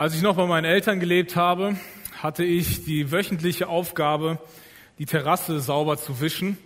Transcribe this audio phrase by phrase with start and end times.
[0.00, 1.76] Als ich noch bei meinen Eltern gelebt habe,
[2.22, 4.38] hatte ich die wöchentliche Aufgabe,
[4.98, 6.56] die Terrasse sauber zu wischen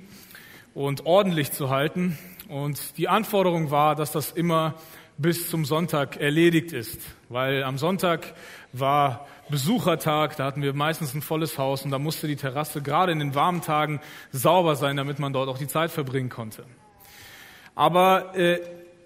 [0.73, 2.17] und ordentlich zu halten.
[2.49, 4.75] Und die Anforderung war, dass das immer
[5.19, 8.35] bis zum Sonntag erledigt ist, weil am Sonntag
[8.73, 13.11] war Besuchertag, da hatten wir meistens ein volles Haus und da musste die Terrasse gerade
[13.11, 16.65] in den warmen Tagen sauber sein, damit man dort auch die Zeit verbringen konnte.
[17.75, 18.61] Aber äh,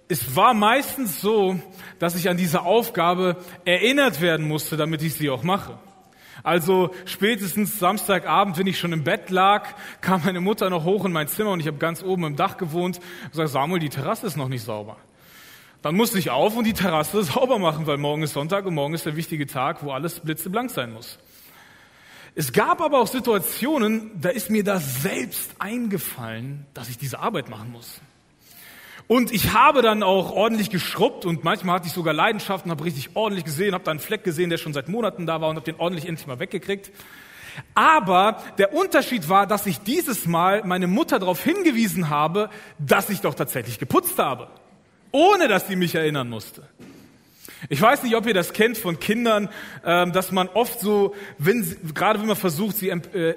[0.08, 1.58] es war meistens so,
[1.98, 5.78] dass ich an diese Aufgabe erinnert werden musste, damit ich sie auch mache.
[6.42, 9.68] Also spätestens Samstagabend, wenn ich schon im Bett lag,
[10.00, 12.56] kam meine Mutter noch hoch in mein Zimmer und ich habe ganz oben im Dach
[12.56, 14.96] gewohnt und sagte, Samuel, die Terrasse ist noch nicht sauber.
[15.82, 18.94] Dann musste ich auf und die Terrasse sauber machen, weil morgen ist Sonntag und morgen
[18.94, 21.18] ist der wichtige Tag, wo alles blitzeblank sein muss.
[22.34, 27.48] Es gab aber auch Situationen, da ist mir das selbst eingefallen, dass ich diese Arbeit
[27.48, 28.00] machen muss.
[29.08, 33.10] Und ich habe dann auch ordentlich geschrubbt und manchmal hatte ich sogar Leidenschaften, habe richtig
[33.14, 35.64] ordentlich gesehen, habe da einen Fleck gesehen, der schon seit Monaten da war und habe
[35.64, 36.90] den ordentlich endlich mal weggekriegt.
[37.74, 43.22] Aber der Unterschied war, dass ich dieses Mal meine Mutter darauf hingewiesen habe, dass ich
[43.22, 44.48] doch tatsächlich geputzt habe,
[45.10, 46.68] ohne dass sie mich erinnern musste.
[47.70, 49.48] Ich weiß nicht, ob ihr das kennt von Kindern,
[49.86, 53.34] ähm, dass man oft so, wenn sie, gerade wenn man versucht, sie äh,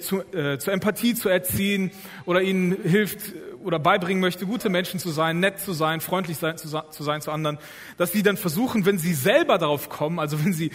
[0.00, 1.90] zu, äh, zur Empathie zu erziehen
[2.24, 3.32] oder ihnen hilft
[3.68, 7.20] oder beibringen möchte, gute Menschen zu sein, nett zu sein, freundlich sein, zu, zu sein
[7.20, 7.58] zu anderen,
[7.98, 10.70] dass sie dann versuchen, wenn sie selber darauf kommen, also wenn sie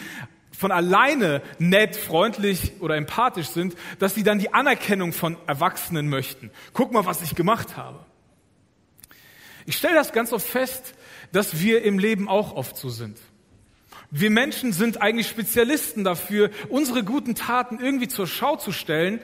[0.55, 6.51] von alleine nett, freundlich oder empathisch sind, dass sie dann die Anerkennung von Erwachsenen möchten.
[6.73, 8.05] Guck mal, was ich gemacht habe.
[9.65, 10.93] Ich stelle das ganz oft fest,
[11.31, 13.17] dass wir im Leben auch oft so sind.
[14.11, 19.19] Wir Menschen sind eigentlich Spezialisten dafür, unsere guten Taten irgendwie zur Schau zu stellen,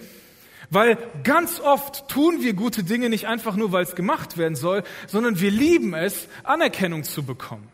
[0.70, 4.84] weil ganz oft tun wir gute Dinge nicht einfach nur, weil es gemacht werden soll,
[5.08, 7.68] sondern wir lieben es, Anerkennung zu bekommen.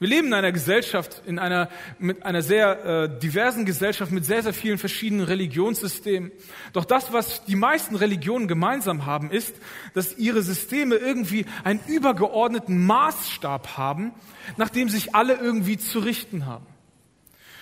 [0.00, 4.44] Wir leben in einer Gesellschaft, in einer, mit einer sehr äh, diversen Gesellschaft mit sehr,
[4.44, 6.30] sehr vielen verschiedenen Religionssystemen.
[6.72, 9.56] Doch das, was die meisten Religionen gemeinsam haben, ist,
[9.94, 14.12] dass ihre Systeme irgendwie einen übergeordneten Maßstab haben,
[14.56, 16.66] nach dem sich alle irgendwie zu richten haben.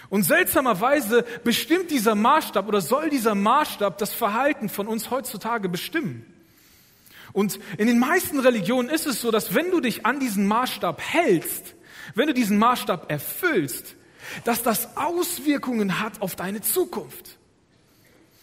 [0.08, 6.24] Und seltsamerweise bestimmt dieser Maßstab oder soll dieser Maßstab das Verhalten von uns heutzutage bestimmen.
[7.32, 11.00] Und in den meisten Religionen ist es so, dass wenn du dich an diesen Maßstab
[11.00, 11.74] hältst,
[12.14, 13.96] wenn du diesen Maßstab erfüllst,
[14.44, 17.36] dass das Auswirkungen hat auf deine Zukunft.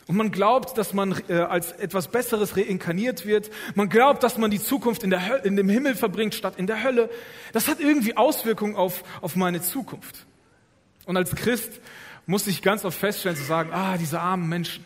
[0.06, 3.50] Und man glaubt, dass man äh, als etwas Besseres reinkarniert wird.
[3.74, 6.68] Man glaubt, dass man die Zukunft in, der Hölle, in dem Himmel verbringt statt in
[6.68, 7.09] der Hölle.
[7.53, 10.25] Das hat irgendwie Auswirkungen auf, auf meine Zukunft.
[11.06, 11.81] Und als Christ
[12.25, 14.86] muss ich ganz oft feststellen, zu sagen, ah, diese armen Menschen,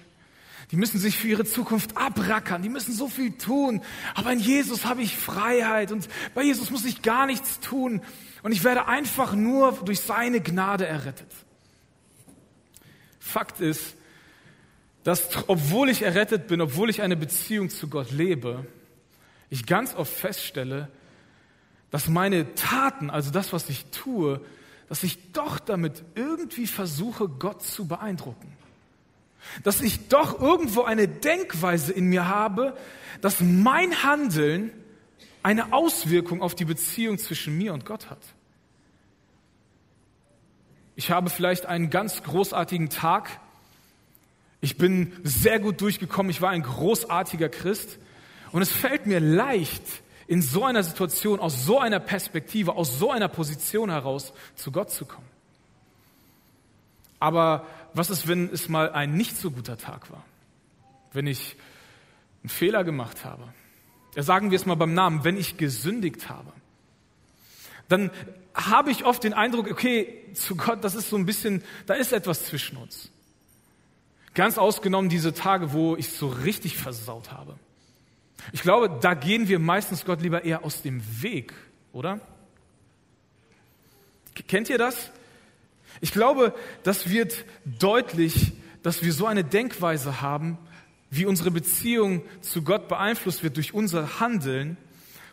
[0.71, 3.81] die müssen sich für ihre Zukunft abrackern, die müssen so viel tun.
[4.15, 8.01] Aber in Jesus habe ich Freiheit und bei Jesus muss ich gar nichts tun.
[8.43, 11.31] Und ich werde einfach nur durch seine Gnade errettet.
[13.19, 13.95] Fakt ist,
[15.03, 18.65] dass obwohl ich errettet bin, obwohl ich eine Beziehung zu Gott lebe,
[19.49, 20.89] ich ganz oft feststelle,
[21.91, 24.41] dass meine Taten, also das, was ich tue,
[24.89, 28.51] dass ich doch damit irgendwie versuche, Gott zu beeindrucken.
[29.63, 32.77] Dass ich doch irgendwo eine Denkweise in mir habe,
[33.21, 34.71] dass mein Handeln
[35.43, 38.21] eine Auswirkung auf die Beziehung zwischen mir und Gott hat.
[40.95, 43.39] Ich habe vielleicht einen ganz großartigen Tag.
[44.61, 46.31] Ich bin sehr gut durchgekommen.
[46.31, 47.99] Ich war ein großartiger Christ.
[48.51, 49.83] Und es fällt mir leicht,
[50.27, 54.91] in so einer Situation, aus so einer Perspektive, aus so einer Position heraus zu Gott
[54.91, 55.27] zu kommen.
[57.19, 60.23] Aber was ist, wenn es mal ein nicht so guter Tag war?
[61.13, 61.55] Wenn ich
[62.43, 63.43] einen Fehler gemacht habe?
[64.15, 66.51] Ja, sagen wir es mal beim Namen, wenn ich gesündigt habe.
[67.87, 68.11] Dann
[68.53, 72.11] habe ich oft den Eindruck, okay, zu Gott, das ist so ein bisschen, da ist
[72.11, 73.11] etwas zwischen uns.
[74.33, 77.57] Ganz ausgenommen diese Tage, wo ich so richtig versaut habe.
[78.51, 81.53] Ich glaube, da gehen wir meistens Gott lieber eher aus dem Weg,
[81.91, 82.19] oder?
[84.47, 85.11] Kennt ihr das?
[86.01, 86.53] Ich glaube,
[86.83, 88.53] das wird deutlich,
[88.83, 90.57] dass wir so eine Denkweise haben,
[91.09, 94.77] wie unsere Beziehung zu Gott beeinflusst wird durch unser Handeln,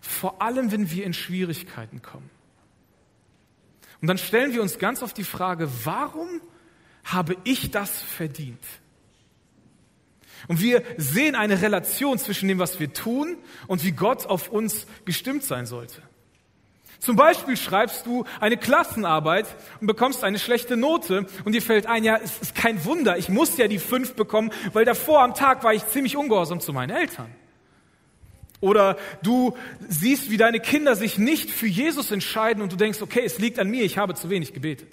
[0.00, 2.30] vor allem wenn wir in Schwierigkeiten kommen.
[4.00, 6.40] Und dann stellen wir uns ganz oft die Frage, warum
[7.04, 8.64] habe ich das verdient?
[10.48, 13.36] Und wir sehen eine Relation zwischen dem, was wir tun
[13.66, 16.02] und wie Gott auf uns gestimmt sein sollte.
[17.04, 19.46] Zum Beispiel schreibst du eine Klassenarbeit
[19.80, 23.28] und bekommst eine schlechte Note und dir fällt ein, ja, es ist kein Wunder, ich
[23.28, 26.96] muss ja die fünf bekommen, weil davor am Tag war ich ziemlich ungehorsam zu meinen
[26.96, 27.30] Eltern.
[28.60, 29.54] Oder du
[29.86, 33.58] siehst, wie deine Kinder sich nicht für Jesus entscheiden und du denkst, okay, es liegt
[33.58, 34.88] an mir, ich habe zu wenig gebetet.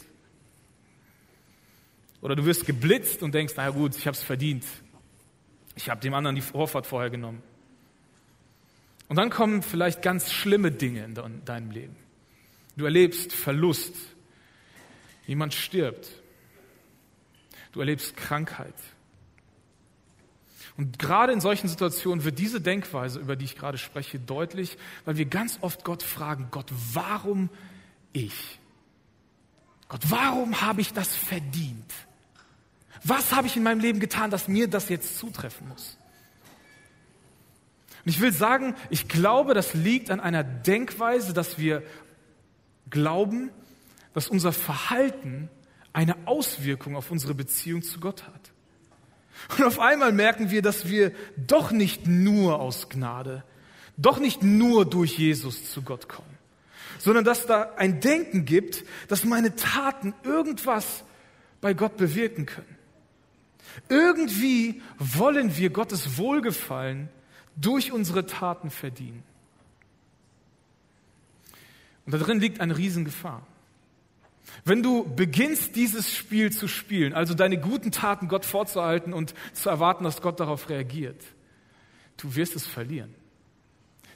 [2.22, 4.66] Oder du wirst geblitzt und denkst, naja gut, ich habe es verdient.
[5.76, 7.42] Ich habe dem anderen die Vorfahrt vorher genommen.
[9.08, 11.96] Und dann kommen vielleicht ganz schlimme Dinge in deinem Leben.
[12.78, 13.96] Du erlebst Verlust.
[15.28, 16.10] Jemand stirbt.
[17.72, 18.74] Du erlebst Krankheit.
[20.78, 25.18] Und gerade in solchen Situationen wird diese Denkweise, über die ich gerade spreche, deutlich, weil
[25.18, 27.50] wir ganz oft Gott fragen, Gott, warum
[28.14, 28.60] ich?
[29.90, 31.92] Gott, warum habe ich das verdient?
[33.04, 35.98] Was habe ich in meinem Leben getan, dass mir das jetzt zutreffen muss?
[38.06, 41.84] Und ich will sagen, ich glaube, das liegt an einer Denkweise, dass wir
[42.90, 43.52] glauben,
[44.14, 45.50] dass unser Verhalten
[45.94, 48.52] eine Auswirkung auf unsere Beziehung zu Gott hat.
[49.58, 53.44] Und auf einmal merken wir, dass wir doch nicht nur aus Gnade,
[53.98, 56.38] doch nicht nur durch Jesus zu Gott kommen,
[57.00, 61.04] sondern dass da ein Denken gibt, dass meine Taten irgendwas
[61.60, 62.78] bei Gott bewirken können.
[63.90, 67.10] Irgendwie wollen wir Gottes Wohlgefallen
[67.56, 69.24] durch unsere Taten verdienen.
[72.06, 73.46] Und da drin liegt eine Riesengefahr.
[74.66, 79.70] Wenn du beginnst, dieses Spiel zu spielen, also deine guten Taten Gott vorzuhalten und zu
[79.70, 81.22] erwarten, dass Gott darauf reagiert,
[82.18, 83.14] du wirst es verlieren.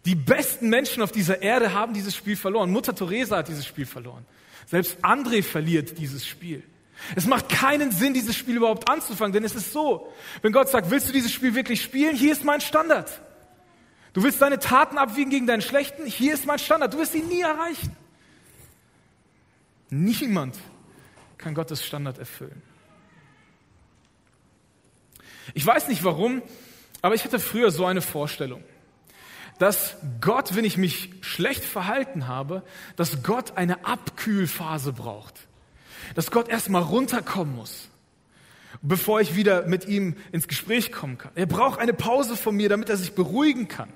[0.05, 2.71] Die besten Menschen auf dieser Erde haben dieses Spiel verloren.
[2.71, 4.25] Mutter Teresa hat dieses Spiel verloren.
[4.67, 6.63] Selbst André verliert dieses Spiel.
[7.15, 10.11] Es macht keinen Sinn, dieses Spiel überhaupt anzufangen, denn es ist so,
[10.41, 12.15] wenn Gott sagt, willst du dieses Spiel wirklich spielen?
[12.15, 13.21] Hier ist mein Standard.
[14.13, 16.05] Du willst deine Taten abwiegen gegen deinen schlechten?
[16.05, 16.93] Hier ist mein Standard.
[16.93, 17.95] Du wirst ihn nie erreichen.
[19.89, 20.57] Niemand
[21.37, 22.61] kann Gottes Standard erfüllen.
[25.53, 26.41] Ich weiß nicht warum,
[27.01, 28.63] aber ich hatte früher so eine Vorstellung,
[29.59, 32.63] dass Gott, wenn ich mich schlecht verhalten habe,
[32.95, 35.47] dass Gott eine Abkühlphase braucht.
[36.13, 37.89] Dass Gott erstmal runterkommen muss,
[38.81, 41.31] bevor ich wieder mit ihm ins Gespräch kommen kann.
[41.35, 43.89] Er braucht eine Pause von mir, damit er sich beruhigen kann.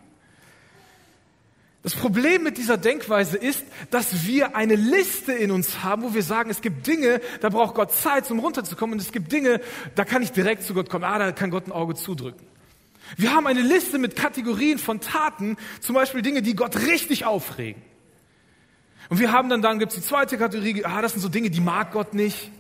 [1.82, 6.24] Das Problem mit dieser Denkweise ist, dass wir eine Liste in uns haben, wo wir
[6.24, 9.62] sagen, es gibt Dinge, da braucht Gott Zeit, um runterzukommen, und es gibt Dinge,
[9.96, 11.06] da kann ich direkt zu Gott kommen.
[11.06, 12.46] Ah, da kann Gott ein Auge zudrücken.
[13.16, 17.82] Wir haben eine Liste mit Kategorien von Taten, zum Beispiel Dinge, die Gott richtig aufregen.
[19.10, 21.62] Und wir haben dann, dann gibt's die zweite Kategorie, ah, das sind so Dinge, die
[21.62, 22.52] mag Gott nicht.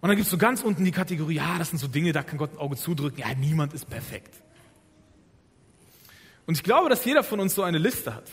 [0.00, 2.38] Und dann gibt's so ganz unten die Kategorie, ah, das sind so Dinge, da kann
[2.38, 3.18] Gott ein Auge zudrücken.
[3.18, 4.34] Ja, niemand ist perfekt.
[6.46, 8.24] Und ich glaube, dass jeder von uns so eine Liste hat.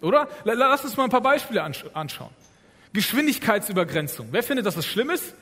[0.00, 0.28] Oder?
[0.44, 2.30] Lass uns mal ein paar Beispiele anschauen.
[2.92, 4.28] Geschwindigkeitsübergrenzung.
[4.30, 5.34] Wer findet, dass das schlimm ist?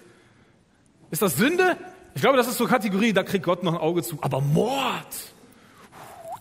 [1.11, 1.77] Ist das Sünde?
[2.15, 4.19] Ich glaube, das ist so Kategorie, da kriegt Gott noch ein Auge zu.
[4.23, 5.07] Aber Mord,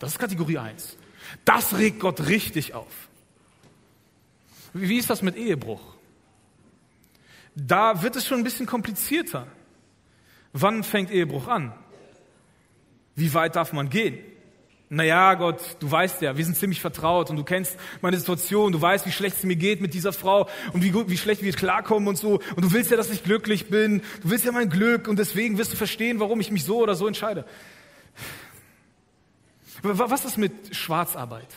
[0.00, 0.96] das ist Kategorie 1.
[1.44, 3.05] Das regt Gott richtig auf.
[4.80, 5.80] Wie ist das mit Ehebruch?
[7.54, 9.46] Da wird es schon ein bisschen komplizierter.
[10.52, 11.72] Wann fängt Ehebruch an?
[13.14, 14.18] Wie weit darf man gehen?
[14.88, 18.80] naja, Gott, du weißt ja, wir sind ziemlich vertraut und du kennst meine Situation, du
[18.80, 21.52] weißt, wie schlecht es mir geht mit dieser Frau und wie, gut, wie schlecht wir
[21.52, 22.40] klarkommen und so.
[22.54, 25.58] Und du willst ja, dass ich glücklich bin, du willst ja mein Glück und deswegen
[25.58, 27.44] wirst du verstehen, warum ich mich so oder so entscheide.
[29.82, 31.48] Was ist mit Schwarzarbeit?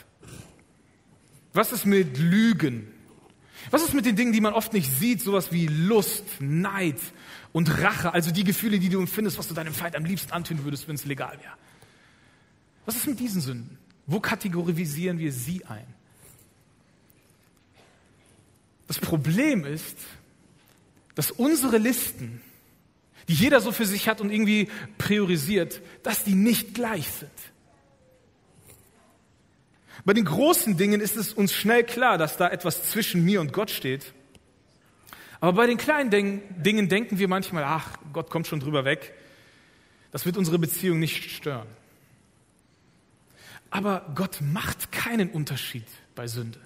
[1.53, 2.91] Was ist mit Lügen?
[3.71, 6.99] Was ist mit den Dingen, die man oft nicht sieht, sowas wie Lust, Neid
[7.51, 10.63] und Rache, also die Gefühle, die du empfindest, was du deinem Feind am liebsten antun
[10.63, 11.53] würdest, wenn es legal wäre?
[12.85, 13.77] Was ist mit diesen Sünden?
[14.07, 15.85] Wo kategorisieren wir sie ein?
[18.87, 19.97] Das Problem ist,
[21.13, 22.41] dass unsere Listen,
[23.27, 27.29] die jeder so für sich hat und irgendwie priorisiert, dass die nicht gleich sind.
[30.05, 33.53] Bei den großen Dingen ist es uns schnell klar, dass da etwas zwischen mir und
[33.53, 34.13] Gott steht.
[35.39, 39.13] Aber bei den kleinen Dingen denken wir manchmal, ach, Gott kommt schon drüber weg.
[40.11, 41.67] Das wird unsere Beziehung nicht stören.
[43.69, 46.59] Aber Gott macht keinen Unterschied bei Sünde.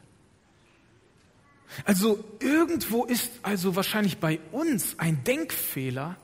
[1.85, 6.15] Also irgendwo ist also wahrscheinlich bei uns ein Denkfehler,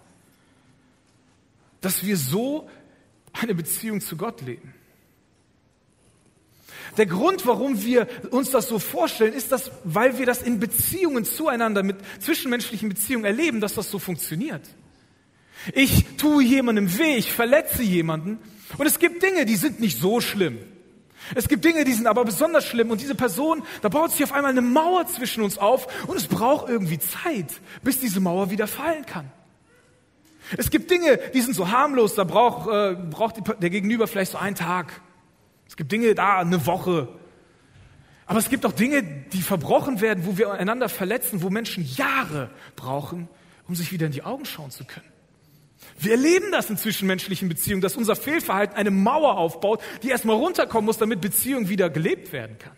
[1.81, 2.69] dass wir so
[3.33, 4.73] eine Beziehung zu Gott leben.
[6.97, 11.25] Der Grund, warum wir uns das so vorstellen, ist, dass, weil wir das in Beziehungen
[11.25, 14.61] zueinander, mit zwischenmenschlichen Beziehungen erleben, dass das so funktioniert.
[15.73, 18.39] Ich tue jemandem weh, ich verletze jemanden
[18.77, 20.57] und es gibt Dinge, die sind nicht so schlimm.
[21.35, 24.33] Es gibt Dinge, die sind aber besonders schlimm und diese Person, da baut sich auf
[24.33, 27.47] einmal eine Mauer zwischen uns auf und es braucht irgendwie Zeit,
[27.83, 29.29] bis diese Mauer wieder fallen kann.
[30.57, 34.37] Es gibt Dinge, die sind so harmlos, da braucht, äh, braucht der Gegenüber vielleicht so
[34.37, 35.01] einen Tag,
[35.69, 37.07] Es gibt Dinge da, eine Woche.
[38.25, 42.49] Aber es gibt auch Dinge, die verbrochen werden, wo wir einander verletzen, wo Menschen Jahre
[42.75, 43.29] brauchen,
[43.67, 45.05] um sich wieder in die Augen schauen zu können.
[45.97, 50.85] Wir erleben das in zwischenmenschlichen Beziehungen, dass unser Fehlverhalten eine Mauer aufbaut, die erstmal runterkommen
[50.85, 52.75] muss, damit Beziehung wieder gelebt werden kann.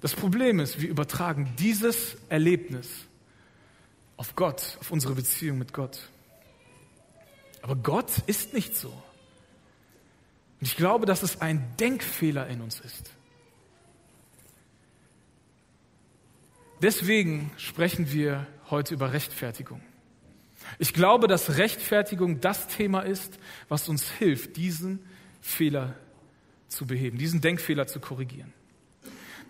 [0.00, 2.88] Das Problem ist, wir übertragen dieses Erlebnis
[4.16, 6.08] auf Gott, auf unsere Beziehung mit Gott.
[7.62, 8.92] Aber Gott ist nicht so.
[10.60, 13.12] Und ich glaube, dass es ein Denkfehler in uns ist.
[16.82, 19.80] Deswegen sprechen wir heute über Rechtfertigung.
[20.78, 23.38] Ich glaube, dass Rechtfertigung das Thema ist,
[23.68, 25.00] was uns hilft, diesen
[25.40, 25.94] Fehler
[26.68, 28.52] zu beheben, diesen Denkfehler zu korrigieren.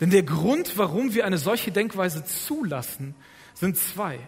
[0.00, 3.14] Denn der Grund, warum wir eine solche Denkweise zulassen,
[3.54, 4.20] sind zwei.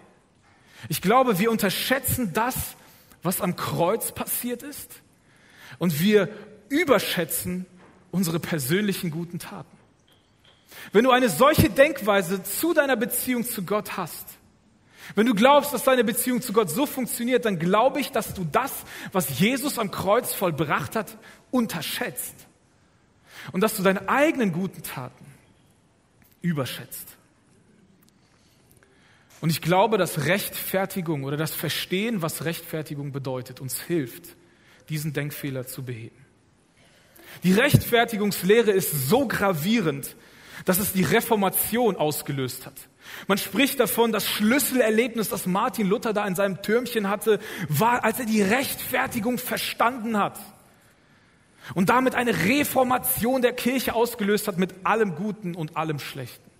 [0.89, 2.75] Ich glaube, wir unterschätzen das,
[3.23, 5.03] was am Kreuz passiert ist,
[5.79, 6.29] und wir
[6.71, 7.67] überschätzen
[8.11, 9.77] unsere persönlichen guten Taten.
[10.93, 14.27] Wenn du eine solche Denkweise zu deiner Beziehung zu Gott hast,
[15.15, 18.45] wenn du glaubst, dass deine Beziehung zu Gott so funktioniert, dann glaube ich, dass du
[18.45, 18.73] das,
[19.13, 21.19] was Jesus am Kreuz vollbracht hat,
[21.51, 22.35] unterschätzt.
[23.53, 25.25] Und dass du deine eigenen guten Taten
[26.43, 27.17] überschätzt.
[29.41, 34.37] Und ich glaube, dass Rechtfertigung oder das Verstehen, was Rechtfertigung bedeutet, uns hilft,
[34.91, 36.20] diesen Denkfehler zu beheben.
[37.43, 40.17] Die Rechtfertigungslehre ist so gravierend,
[40.65, 42.75] dass es die Reformation ausgelöst hat.
[43.27, 48.21] Man spricht davon, das Schlüsselerlebnis, das Martin Luther da in seinem Türmchen hatte, war, als
[48.21, 50.39] er die Rechtfertigung verstanden hat
[51.75, 56.51] und damit eine Reformation der Kirche ausgelöst hat mit allem Guten und allem Schlechten.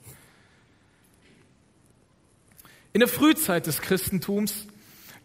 [2.93, 4.67] In der Frühzeit des Christentums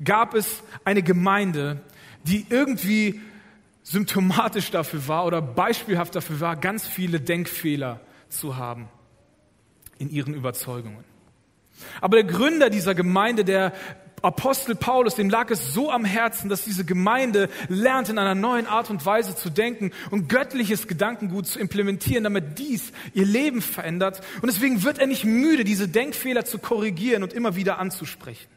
[0.04, 1.82] gab es eine Gemeinde,
[2.24, 3.22] die irgendwie
[3.86, 8.90] symptomatisch dafür war oder beispielhaft dafür war, ganz viele Denkfehler zu haben
[10.00, 11.04] in ihren Überzeugungen.
[12.02, 13.74] Aber der Gründer dieser Gemeinde, der
[14.24, 18.66] Apostel Paulus, dem lag es so am Herzen, dass diese Gemeinde lernt, in einer neuen
[18.66, 24.22] Art und Weise zu denken und göttliches Gedankengut zu implementieren, damit dies ihr Leben verändert.
[24.42, 28.55] Und deswegen wird er nicht müde, diese Denkfehler zu korrigieren und immer wieder anzusprechen.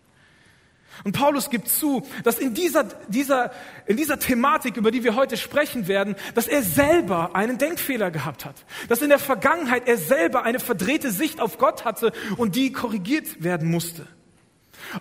[1.05, 3.51] Und Paulus gibt zu, dass in dieser, dieser,
[3.87, 8.45] in dieser Thematik, über die wir heute sprechen werden, dass er selber einen Denkfehler gehabt
[8.45, 8.57] hat.
[8.89, 13.43] Dass in der Vergangenheit er selber eine verdrehte Sicht auf Gott hatte und die korrigiert
[13.43, 14.07] werden musste.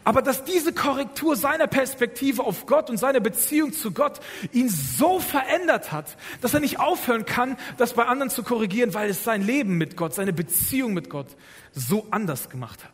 [0.03, 4.19] Aber dass diese Korrektur seiner Perspektive auf Gott und seine Beziehung zu Gott
[4.51, 9.09] ihn so verändert hat, dass er nicht aufhören kann, das bei anderen zu korrigieren, weil
[9.09, 11.27] es sein Leben mit Gott, seine Beziehung mit Gott
[11.73, 12.93] so anders gemacht hat.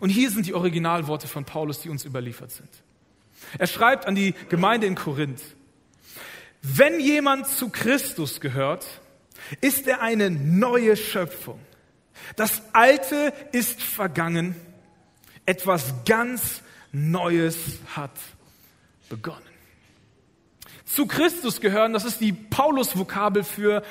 [0.00, 2.70] Und hier sind die Originalworte von Paulus, die uns überliefert sind.
[3.58, 5.42] Er schreibt an die Gemeinde in Korinth,
[6.62, 8.86] wenn jemand zu Christus gehört,
[9.60, 11.60] ist er eine neue Schöpfung.
[12.36, 14.56] Das Alte ist vergangen,
[15.46, 17.56] etwas ganz Neues
[17.94, 18.18] hat
[19.08, 19.42] begonnen.
[20.84, 23.82] Zu Christus gehören, das ist die Paulus-Vokabel für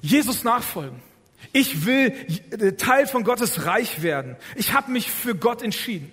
[0.00, 1.00] Jesus nachfolgen.
[1.52, 2.12] Ich will
[2.76, 4.36] Teil von Gottes Reich werden.
[4.56, 6.12] Ich habe mich für Gott entschieden.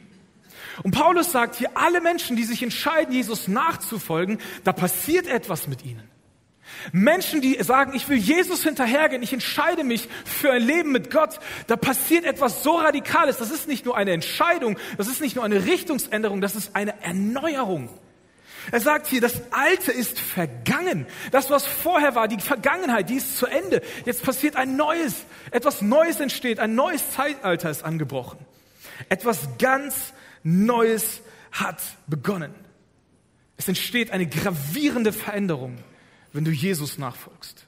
[0.84, 5.84] Und Paulus sagt hier, alle Menschen, die sich entscheiden, Jesus nachzufolgen, da passiert etwas mit
[5.84, 6.08] ihnen.
[6.92, 11.40] Menschen, die sagen, ich will Jesus hinterhergehen, ich entscheide mich für ein Leben mit Gott,
[11.68, 13.38] da passiert etwas so Radikales.
[13.38, 17.02] Das ist nicht nur eine Entscheidung, das ist nicht nur eine Richtungsänderung, das ist eine
[17.02, 17.90] Erneuerung.
[18.72, 21.06] Er sagt hier, das Alte ist vergangen.
[21.32, 23.82] Das, was vorher war, die Vergangenheit, die ist zu Ende.
[24.06, 28.40] Jetzt passiert ein neues, etwas Neues entsteht, ein neues Zeitalter ist angebrochen.
[29.10, 31.22] Etwas ganz Neues
[31.52, 32.54] hat begonnen.
[33.58, 35.78] Es entsteht eine gravierende Veränderung,
[36.34, 37.66] wenn du Jesus nachfolgst.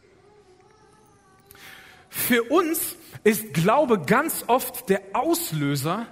[2.10, 6.08] Für uns ist Glaube ganz oft der Auslöser,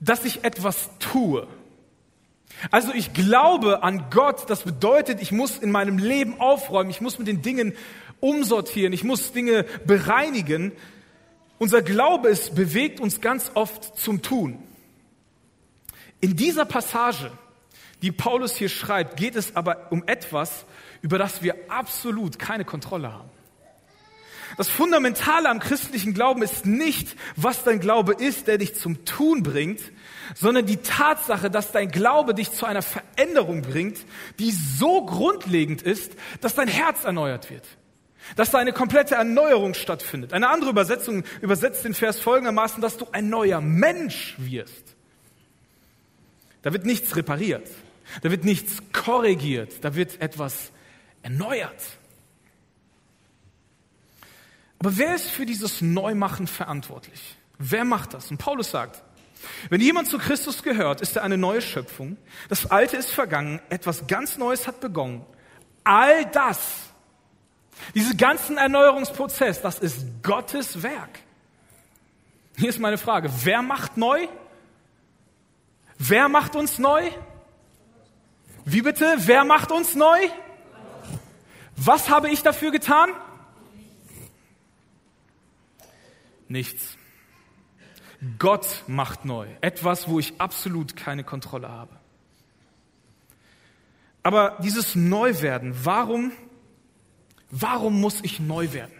[0.00, 1.48] dass ich etwas tue.
[2.70, 7.18] Also ich glaube an Gott, das bedeutet, ich muss in meinem Leben aufräumen, ich muss
[7.18, 7.74] mit den Dingen
[8.20, 10.72] umsortieren, ich muss Dinge bereinigen.
[11.58, 14.58] Unser Glaube ist, bewegt uns ganz oft zum Tun.
[16.20, 17.30] In dieser Passage,
[18.02, 20.64] die Paulus hier schreibt, geht es aber um etwas,
[21.02, 23.30] über das wir absolut keine Kontrolle haben.
[24.56, 29.42] Das Fundamentale am christlichen Glauben ist nicht, was dein Glaube ist, der dich zum Tun
[29.42, 29.80] bringt,
[30.34, 33.98] sondern die Tatsache, dass dein Glaube dich zu einer Veränderung bringt,
[34.38, 37.64] die so grundlegend ist, dass dein Herz erneuert wird.
[38.34, 40.32] Dass da eine komplette Erneuerung stattfindet.
[40.32, 44.96] Eine andere Übersetzung übersetzt den Vers folgendermaßen, dass du ein neuer Mensch wirst.
[46.62, 47.68] Da wird nichts repariert.
[48.22, 49.84] Da wird nichts korrigiert.
[49.84, 50.72] Da wird etwas
[51.22, 51.82] erneuert.
[54.78, 57.36] Aber wer ist für dieses Neumachen verantwortlich?
[57.58, 58.30] Wer macht das?
[58.30, 59.02] Und Paulus sagt,
[59.68, 62.16] wenn jemand zu Christus gehört, ist er eine neue Schöpfung.
[62.48, 65.24] Das Alte ist vergangen, etwas ganz Neues hat begonnen.
[65.84, 66.58] All das,
[67.94, 71.20] diesen ganzen Erneuerungsprozess, das ist Gottes Werk.
[72.56, 74.26] Hier ist meine Frage, wer macht neu?
[75.98, 77.10] Wer macht uns neu?
[78.64, 79.14] Wie bitte?
[79.18, 80.18] Wer macht uns neu?
[81.76, 83.10] Was habe ich dafür getan?
[86.48, 86.96] Nichts.
[88.38, 89.46] Gott macht neu.
[89.60, 91.94] Etwas, wo ich absolut keine Kontrolle habe.
[94.22, 96.32] Aber dieses Neuwerden, warum,
[97.50, 98.94] warum muss ich neu werden?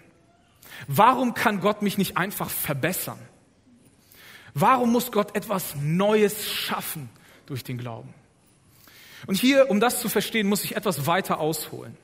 [0.87, 3.19] Warum kann Gott mich nicht einfach verbessern?
[4.55, 7.09] Warum muss Gott etwas Neues schaffen
[7.47, 8.15] durch den Glauben?
[9.27, 11.97] Und hier, um das zu verstehen, muss ich etwas weiter ausholen.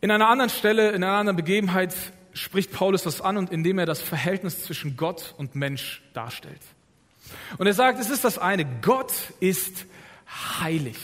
[0.00, 1.94] In einer anderen Stelle, in einer anderen Begebenheit
[2.36, 6.60] spricht Paulus das an und indem er das Verhältnis zwischen Gott und Mensch darstellt.
[7.58, 9.86] Und er sagt, es ist das eine, Gott ist
[10.60, 10.98] heilig.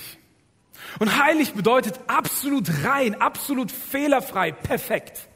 [0.98, 5.28] Und heilig bedeutet absolut rein, absolut fehlerfrei, perfekt.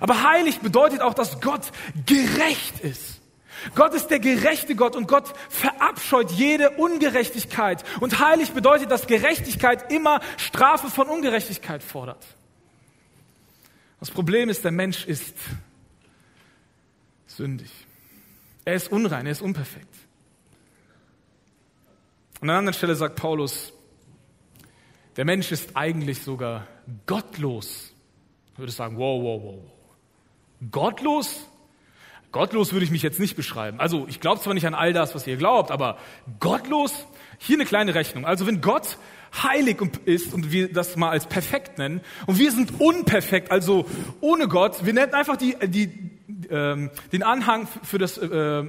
[0.00, 1.70] Aber heilig bedeutet auch, dass Gott
[2.06, 3.20] gerecht ist.
[3.74, 7.84] Gott ist der gerechte Gott und Gott verabscheut jede Ungerechtigkeit.
[8.00, 12.26] Und heilig bedeutet, dass Gerechtigkeit immer Strafe von Ungerechtigkeit fordert.
[14.04, 15.34] Das Problem ist, der Mensch ist
[17.26, 17.70] sündig.
[18.66, 19.96] Er ist unrein, er ist unperfekt.
[22.42, 23.72] An einer anderen Stelle sagt Paulus,
[25.16, 26.68] der Mensch ist eigentlich sogar
[27.06, 27.94] gottlos.
[28.52, 30.70] Ich würde sagen, wow, wow, wow.
[30.70, 31.48] Gottlos?
[32.34, 33.78] Gottlos würde ich mich jetzt nicht beschreiben.
[33.78, 35.98] Also ich glaube zwar nicht an all das, was ihr glaubt, aber
[36.40, 37.06] gottlos?
[37.38, 38.26] Hier eine kleine Rechnung.
[38.26, 38.98] Also wenn Gott
[39.40, 43.86] heilig ist und wir das mal als perfekt nennen und wir sind unperfekt, also
[44.20, 45.92] ohne Gott, wir nennen einfach die, die,
[46.50, 48.64] ähm, den Anhang für das äh,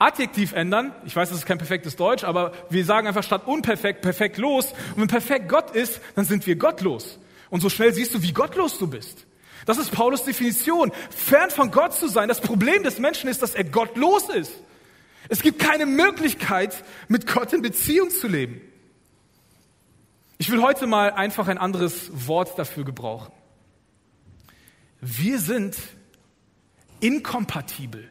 [0.00, 0.92] Adjektiv ändern.
[1.04, 4.72] Ich weiß, das ist kein perfektes Deutsch, aber wir sagen einfach statt unperfekt, perfekt los.
[4.96, 7.20] Und wenn perfekt Gott ist, dann sind wir gottlos.
[7.50, 9.26] Und so schnell siehst du, wie gottlos du bist.
[9.66, 10.92] Das ist Paulus Definition.
[11.10, 12.28] Fern von Gott zu sein.
[12.28, 14.52] Das Problem des Menschen ist, dass er gottlos ist.
[15.28, 18.60] Es gibt keine Möglichkeit, mit Gott in Beziehung zu leben.
[20.38, 23.32] Ich will heute mal einfach ein anderes Wort dafür gebrauchen.
[25.00, 25.76] Wir sind
[27.00, 28.08] inkompatibel.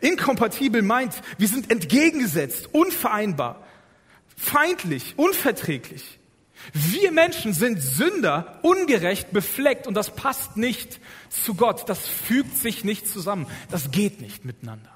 [0.00, 3.66] Inkompatibel meint, wir sind entgegengesetzt, unvereinbar,
[4.36, 6.19] feindlich, unverträglich.
[6.72, 11.88] Wir Menschen sind Sünder, ungerecht, befleckt und das passt nicht zu Gott.
[11.88, 13.46] Das fügt sich nicht zusammen.
[13.70, 14.90] Das geht nicht miteinander.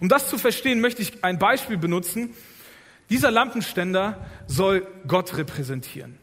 [0.00, 2.34] Um das zu verstehen, möchte ich ein Beispiel benutzen,
[3.10, 6.18] dieser Lampenständer soll Gott repräsentieren.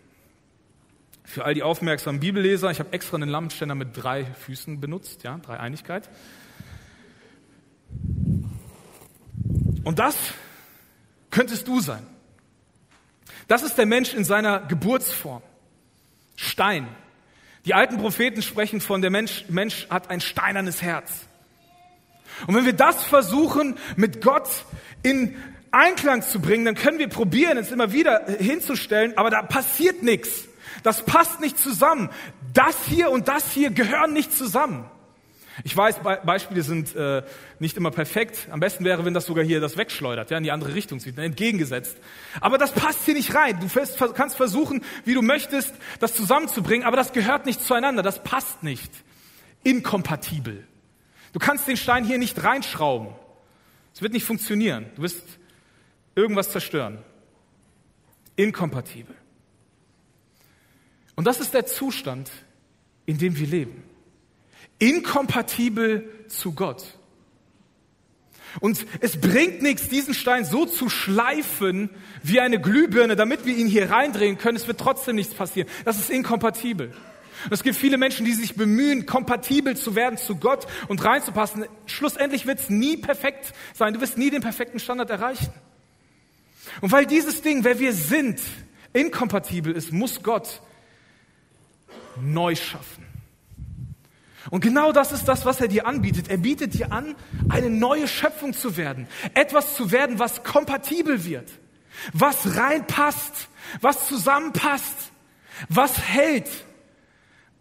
[1.23, 5.37] Für all die aufmerksamen Bibelleser, ich habe extra einen Lampenständer mit drei Füßen benutzt, ja,
[5.37, 6.09] drei Einigkeit.
[9.83, 10.17] Und das
[11.29, 12.05] könntest du sein.
[13.51, 15.41] Das ist der Mensch in seiner Geburtsform.
[16.37, 16.87] Stein.
[17.65, 21.11] Die alten Propheten sprechen von, der Mensch, Mensch hat ein steinernes Herz.
[22.47, 24.47] Und wenn wir das versuchen, mit Gott
[25.03, 25.35] in
[25.69, 30.45] Einklang zu bringen, dann können wir probieren, es immer wieder hinzustellen, aber da passiert nichts.
[30.83, 32.09] Das passt nicht zusammen.
[32.53, 34.89] Das hier und das hier gehören nicht zusammen.
[35.63, 37.23] Ich weiß, Be Beispiele sind äh,
[37.59, 38.47] nicht immer perfekt.
[38.51, 41.17] Am besten wäre, wenn das sogar hier das wegschleudert, ja, in die andere Richtung zieht,
[41.17, 41.97] entgegengesetzt.
[42.39, 43.59] Aber das passt hier nicht rein.
[43.59, 48.01] Du kannst versuchen, wie du möchtest, das zusammenzubringen, aber das gehört nicht zueinander.
[48.03, 48.91] Das passt nicht.
[49.63, 50.65] Inkompatibel.
[51.33, 53.09] Du kannst den Stein hier nicht reinschrauben.
[53.93, 54.85] Es wird nicht funktionieren.
[54.95, 55.23] Du wirst
[56.15, 56.99] irgendwas zerstören.
[58.35, 59.15] Inkompatibel.
[61.15, 62.31] Und das ist der Zustand,
[63.05, 63.90] in dem wir leben.
[64.81, 66.83] Inkompatibel zu Gott.
[68.59, 71.91] Und es bringt nichts, diesen Stein so zu schleifen
[72.23, 74.57] wie eine Glühbirne, damit wir ihn hier reindrehen können.
[74.57, 75.69] Es wird trotzdem nichts passieren.
[75.85, 76.87] Das ist inkompatibel.
[77.45, 81.65] Und es gibt viele Menschen, die sich bemühen, kompatibel zu werden zu Gott und reinzupassen.
[81.85, 83.93] Schlussendlich wird es nie perfekt sein.
[83.93, 85.53] Du wirst nie den perfekten Standard erreichen.
[86.81, 88.41] Und weil dieses Ding, wer wir sind,
[88.93, 90.61] inkompatibel ist, muss Gott
[92.19, 93.10] neu schaffen.
[94.49, 96.29] Und genau das ist das, was er dir anbietet.
[96.29, 97.15] Er bietet dir an,
[97.49, 99.07] eine neue Schöpfung zu werden.
[99.35, 101.51] Etwas zu werden, was kompatibel wird.
[102.13, 103.49] Was reinpasst.
[103.81, 105.11] Was zusammenpasst.
[105.69, 106.49] Was hält.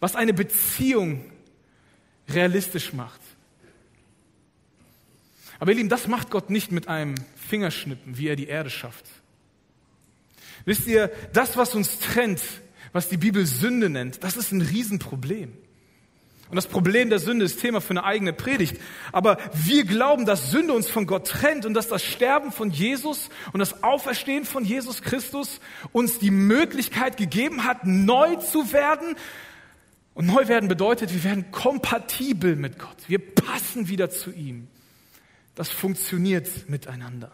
[0.01, 1.31] Was eine Beziehung
[2.29, 3.21] realistisch macht.
[5.59, 9.05] Aber ihr Lieben, das macht Gott nicht mit einem Fingerschnippen, wie er die Erde schafft.
[10.65, 12.41] Wisst ihr, das, was uns trennt,
[12.93, 15.53] was die Bibel Sünde nennt, das ist ein Riesenproblem.
[16.51, 18.81] Und das Problem der Sünde ist Thema für eine eigene Predigt.
[19.13, 23.31] Aber wir glauben, dass Sünde uns von Gott trennt und dass das Sterben von Jesus
[23.53, 25.61] und das Auferstehen von Jesus Christus
[25.93, 29.15] uns die Möglichkeit gegeben hat, neu zu werden.
[30.15, 32.97] Und neu werden bedeutet, wir werden kompatibel mit Gott.
[33.07, 34.67] Wir passen wieder zu ihm.
[35.55, 37.31] Das funktioniert miteinander.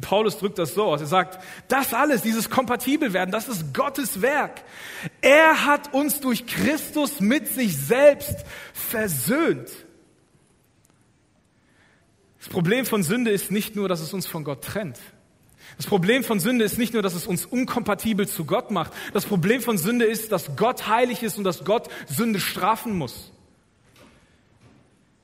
[0.00, 1.00] Paulus drückt das so aus.
[1.00, 4.62] Er sagt, das alles, dieses Kompatibelwerden, das ist Gottes Werk.
[5.20, 9.70] Er hat uns durch Christus mit sich selbst versöhnt.
[12.38, 14.98] Das Problem von Sünde ist nicht nur, dass es uns von Gott trennt.
[15.76, 18.92] Das Problem von Sünde ist nicht nur, dass es uns unkompatibel zu Gott macht.
[19.12, 23.32] Das Problem von Sünde ist, dass Gott heilig ist und dass Gott Sünde strafen muss.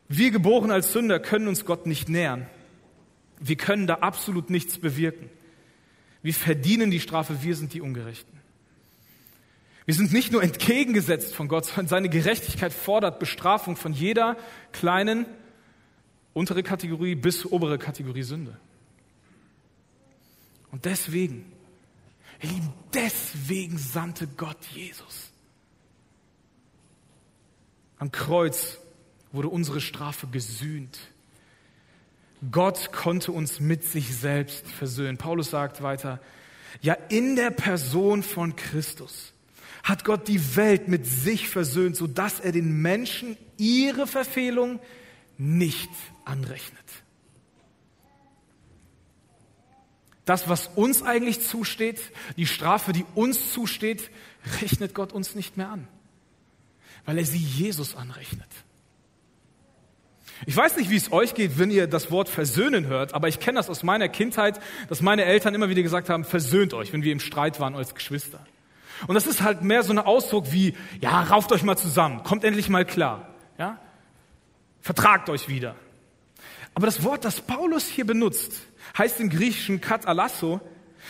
[0.09, 2.47] Wir geboren als Sünder können uns Gott nicht nähern.
[3.47, 5.29] Wir können da absolut nichts bewirken.
[6.23, 8.41] Wir verdienen die Strafe, wir sind die Ungerechten.
[9.85, 14.39] Wir sind nicht nur entgegengesetzt von Gott, sondern seine Gerechtigkeit fordert Bestrafung von jeder
[14.73, 15.27] kleinen,
[16.33, 18.57] untere Kategorie bis obere Kategorie Sünde.
[20.71, 21.45] Und deswegen,
[22.41, 25.33] ihr Lieben, deswegen sandte Gott Jesus.
[27.99, 28.79] Am Kreuz
[29.33, 30.99] wurde unsere Strafe gesühnt.
[32.51, 35.19] Gott konnte uns mit sich selbst versöhnen.
[35.19, 36.21] Paulus sagt weiter,
[36.83, 39.33] ja, in der Person von Christus
[39.83, 44.81] hat Gott die Welt mit sich versöhnt, so dass er den Menschen ihre Verfehlung
[45.37, 45.91] nicht
[46.25, 46.81] anrechnet.
[50.25, 52.01] Das, was uns eigentlich zusteht,
[52.37, 54.11] die Strafe, die uns zusteht,
[54.63, 55.87] rechnet Gott uns nicht mehr an,
[57.05, 58.49] weil er sie Jesus anrechnet.
[60.47, 63.41] Ich weiß nicht, wie es euch geht, wenn ihr das Wort versöhnen hört, aber ich
[63.41, 67.03] kenne das aus meiner Kindheit, dass meine Eltern immer wieder gesagt haben, versöhnt euch, wenn
[67.03, 68.41] wir im Streit waren als Geschwister.
[69.07, 72.45] Und das ist halt mehr so ein Ausdruck wie, ja, rauft euch mal zusammen, kommt
[72.45, 73.29] endlich mal klar,
[73.59, 73.79] ja?
[74.81, 75.77] Vertragt euch wieder.
[76.75, 78.53] Aber das Wort, das Paulus hier benutzt,
[78.99, 80.61] heißt im Griechischen katalasso.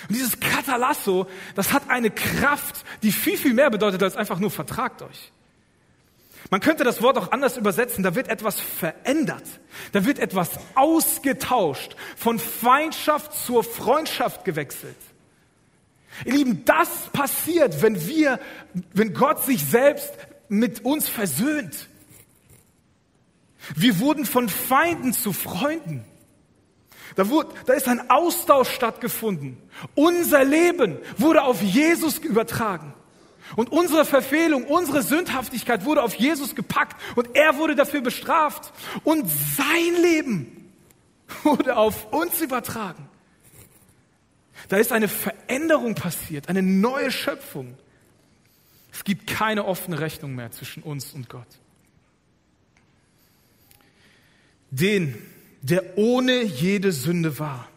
[0.09, 4.51] Und dieses katalasso, das hat eine Kraft, die viel, viel mehr bedeutet als einfach nur
[4.51, 5.33] vertragt euch.
[6.51, 8.05] Man könnte das Wort auch anders übersetzen.
[8.05, 9.45] Da wird etwas verändert.
[9.93, 14.97] Da wird etwas ausgetauscht, von Feindschaft zur Freundschaft gewechselt.
[16.25, 18.39] Ihr Lieben, das passiert, wenn wir,
[18.93, 20.13] wenn Gott sich selbst
[20.49, 21.89] mit uns versöhnt.
[23.75, 26.05] Wir wurden von Feinden zu Freunden.
[27.17, 29.57] Da, wurde, da ist ein Austausch stattgefunden.
[29.95, 32.95] Unser Leben wurde auf Jesus übertragen.
[33.57, 38.73] Und unsere Verfehlung, unsere Sündhaftigkeit wurde auf Jesus gepackt und er wurde dafür bestraft.
[39.05, 40.73] Und sein Leben
[41.43, 43.09] wurde auf uns übertragen.
[44.69, 47.77] Da ist eine Veränderung passiert, eine neue Schöpfung.
[48.93, 51.47] Es gibt keine offene Rechnung mehr zwischen uns und Gott.
[54.71, 55.15] Den,
[55.63, 57.69] der ohne jede Sünde war,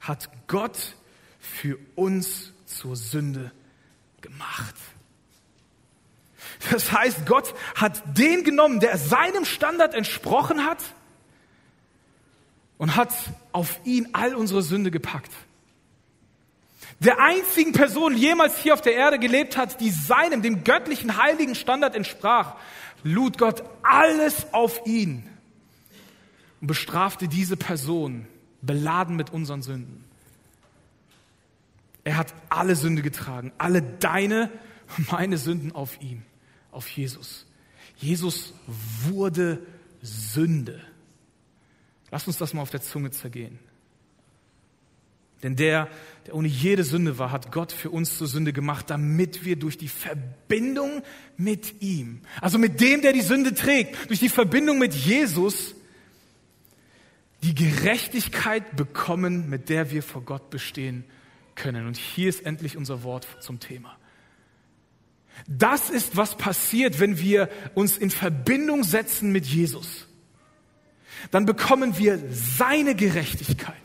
[0.00, 0.96] hat Gott
[1.38, 3.52] für uns zur Sünde
[4.20, 4.74] gemacht.
[6.68, 10.78] Das heißt, Gott hat den genommen, der seinem Standard entsprochen hat
[12.76, 13.12] und hat
[13.52, 15.32] auf ihn all unsere Sünde gepackt.
[17.00, 21.54] Der einzigen Person jemals hier auf der Erde gelebt hat, die seinem, dem göttlichen heiligen
[21.54, 22.56] Standard entsprach,
[23.02, 25.26] lud Gott alles auf ihn
[26.60, 28.26] und bestrafte diese Person,
[28.60, 30.04] beladen mit unseren Sünden.
[32.04, 34.50] Er hat alle Sünde getragen, alle deine
[34.98, 36.22] und meine Sünden auf ihm,
[36.72, 37.46] auf Jesus.
[37.96, 38.54] Jesus
[39.08, 39.60] wurde
[40.02, 40.80] Sünde.
[42.10, 43.58] Lass uns das mal auf der Zunge zergehen.
[45.42, 45.88] Denn der,
[46.26, 49.78] der ohne jede Sünde war, hat Gott für uns zur Sünde gemacht, damit wir durch
[49.78, 51.02] die Verbindung
[51.36, 55.74] mit ihm, also mit dem, der die Sünde trägt, durch die Verbindung mit Jesus,
[57.42, 61.04] die Gerechtigkeit bekommen, mit der wir vor Gott bestehen
[61.54, 61.86] können.
[61.86, 63.96] Und hier ist endlich unser Wort zum Thema.
[65.46, 70.06] Das ist, was passiert, wenn wir uns in Verbindung setzen mit Jesus.
[71.30, 73.76] Dann bekommen wir seine Gerechtigkeit.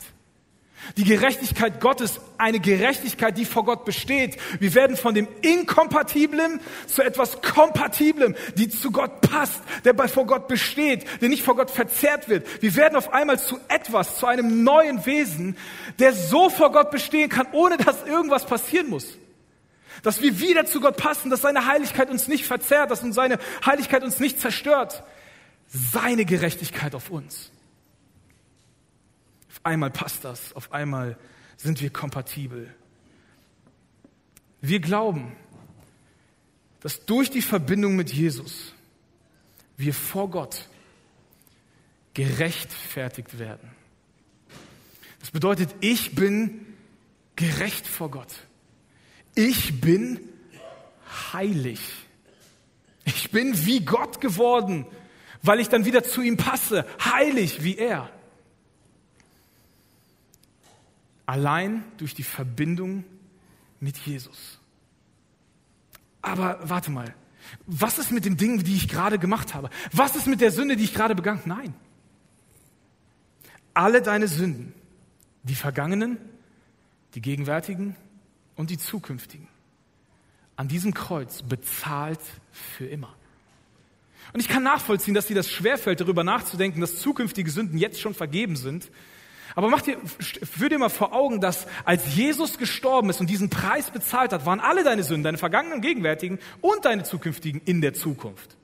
[0.96, 4.36] Die Gerechtigkeit Gottes, eine Gerechtigkeit, die vor Gott besteht.
[4.60, 10.26] Wir werden von dem Inkompatiblen zu etwas Kompatiblem, die zu Gott passt, der bei vor
[10.26, 12.62] Gott besteht, der nicht vor Gott verzerrt wird.
[12.62, 15.56] Wir werden auf einmal zu etwas, zu einem neuen Wesen,
[15.98, 19.18] der so vor Gott bestehen kann, ohne dass irgendwas passieren muss.
[20.02, 24.02] Dass wir wieder zu Gott passen, dass seine Heiligkeit uns nicht verzerrt, dass seine Heiligkeit
[24.02, 25.02] uns nicht zerstört.
[25.68, 27.50] Seine Gerechtigkeit auf uns
[29.66, 31.18] einmal passt das, auf einmal
[31.56, 32.72] sind wir kompatibel.
[34.60, 35.32] Wir glauben,
[36.80, 38.72] dass durch die Verbindung mit Jesus
[39.76, 40.68] wir vor Gott
[42.14, 43.70] gerechtfertigt werden.
[45.20, 46.64] Das bedeutet, ich bin
[47.34, 48.45] gerecht vor Gott.
[49.36, 50.18] Ich bin
[51.32, 51.78] heilig.
[53.04, 54.86] Ich bin wie Gott geworden,
[55.42, 58.10] weil ich dann wieder zu ihm passe, heilig wie er.
[61.26, 63.04] Allein durch die Verbindung
[63.78, 64.58] mit Jesus.
[66.22, 67.14] Aber warte mal,
[67.66, 69.68] was ist mit den Dingen, die ich gerade gemacht habe?
[69.92, 71.42] Was ist mit der Sünde, die ich gerade begangen?
[71.44, 71.74] Nein.
[73.74, 74.72] Alle deine Sünden,
[75.42, 76.16] die vergangenen,
[77.14, 77.96] die gegenwärtigen
[78.56, 79.48] und die zukünftigen,
[80.56, 82.20] an diesem Kreuz bezahlt
[82.52, 83.14] für immer.
[84.32, 88.14] Und ich kann nachvollziehen, dass dir das schwerfällt, darüber nachzudenken, dass zukünftige Sünden jetzt schon
[88.14, 88.90] vergeben sind.
[89.54, 93.48] Aber mach dir, führ dir mal vor Augen, dass als Jesus gestorben ist und diesen
[93.48, 97.94] Preis bezahlt hat, waren alle deine Sünden, deine vergangenen, gegenwärtigen und deine zukünftigen in der
[97.94, 98.56] Zukunft.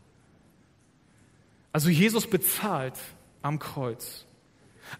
[1.72, 2.94] Also Jesus bezahlt
[3.40, 4.26] am Kreuz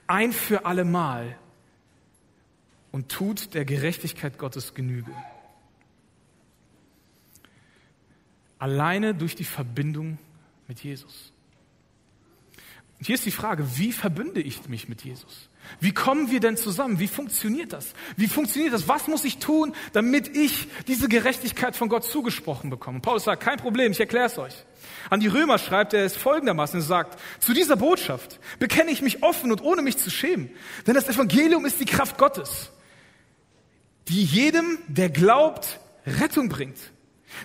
[0.07, 1.37] ein für alle Mal
[2.93, 5.11] und tut der Gerechtigkeit Gottes Genüge.
[8.59, 10.19] Alleine durch die Verbindung
[10.69, 11.33] mit Jesus.
[12.99, 15.49] Und hier ist die Frage, wie verbünde ich mich mit Jesus?
[15.81, 17.01] Wie kommen wir denn zusammen?
[17.01, 17.95] Wie funktioniert das?
[18.17, 18.87] Wie funktioniert das?
[18.87, 23.01] Was muss ich tun, damit ich diese Gerechtigkeit von Gott zugesprochen bekomme?
[23.01, 24.55] Paulus sagt, kein Problem, ich erkläre es euch.
[25.11, 29.23] An die Römer schreibt er es folgendermaßen, er sagt, zu dieser Botschaft bekenne ich mich
[29.23, 30.51] offen und ohne mich zu schämen,
[30.87, 32.71] denn das Evangelium ist die Kraft Gottes,
[34.09, 36.79] die jedem, der glaubt, Rettung bringt.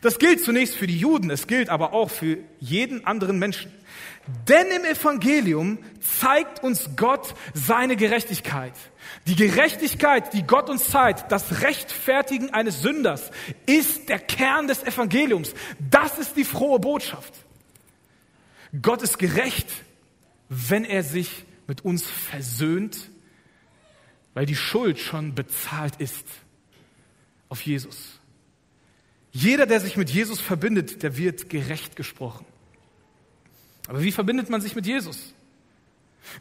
[0.01, 3.71] Das gilt zunächst für die Juden, es gilt aber auch für jeden anderen Menschen.
[4.47, 8.73] Denn im Evangelium zeigt uns Gott seine Gerechtigkeit.
[9.25, 13.31] Die Gerechtigkeit, die Gott uns zeigt, das Rechtfertigen eines Sünders,
[13.65, 15.53] ist der Kern des Evangeliums.
[15.79, 17.33] Das ist die frohe Botschaft.
[18.81, 19.69] Gott ist gerecht,
[20.49, 23.09] wenn er sich mit uns versöhnt,
[24.33, 26.25] weil die Schuld schon bezahlt ist
[27.49, 28.19] auf Jesus.
[29.31, 32.45] Jeder, der sich mit Jesus verbindet, der wird gerecht gesprochen.
[33.87, 35.33] Aber wie verbindet man sich mit Jesus?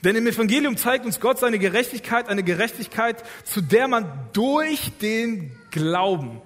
[0.02, 5.52] Denn im Evangelium zeigt uns Gott seine Gerechtigkeit, eine Gerechtigkeit, zu der man durch den
[5.70, 6.40] Glauben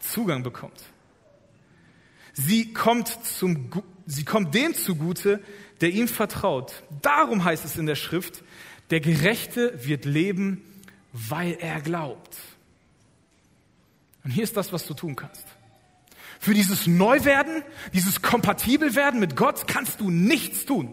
[0.00, 0.80] Zugang bekommt.
[2.32, 3.70] Sie kommt, zum,
[4.06, 5.42] sie kommt dem zugute,
[5.80, 6.82] der ihm vertraut.
[7.02, 8.42] Darum heißt es in der Schrift,
[8.90, 10.62] der Gerechte wird leben,
[11.12, 12.36] weil er glaubt.
[14.26, 15.46] Und hier ist das, was du tun kannst.
[16.40, 17.62] Für dieses Neuwerden,
[17.94, 20.92] dieses Kompatibelwerden mit Gott kannst du nichts tun.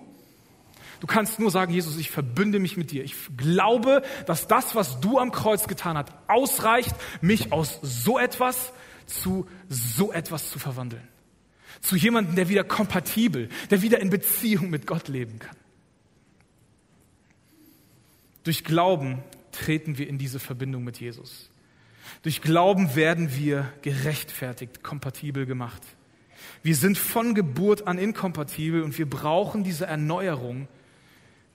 [1.00, 3.04] Du kannst nur sagen, Jesus, ich verbünde mich mit dir.
[3.04, 8.72] Ich glaube, dass das, was du am Kreuz getan hast, ausreicht, mich aus so etwas
[9.08, 11.08] zu so etwas zu verwandeln.
[11.82, 15.58] Zu jemandem, der wieder kompatibel, der wieder in Beziehung mit Gott leben kann.
[18.43, 21.50] Durch Glauben treten wir in diese Verbindung mit Jesus.
[22.22, 25.82] Durch Glauben werden wir gerechtfertigt, kompatibel gemacht.
[26.62, 30.68] Wir sind von Geburt an inkompatibel und wir brauchen diese Erneuerung,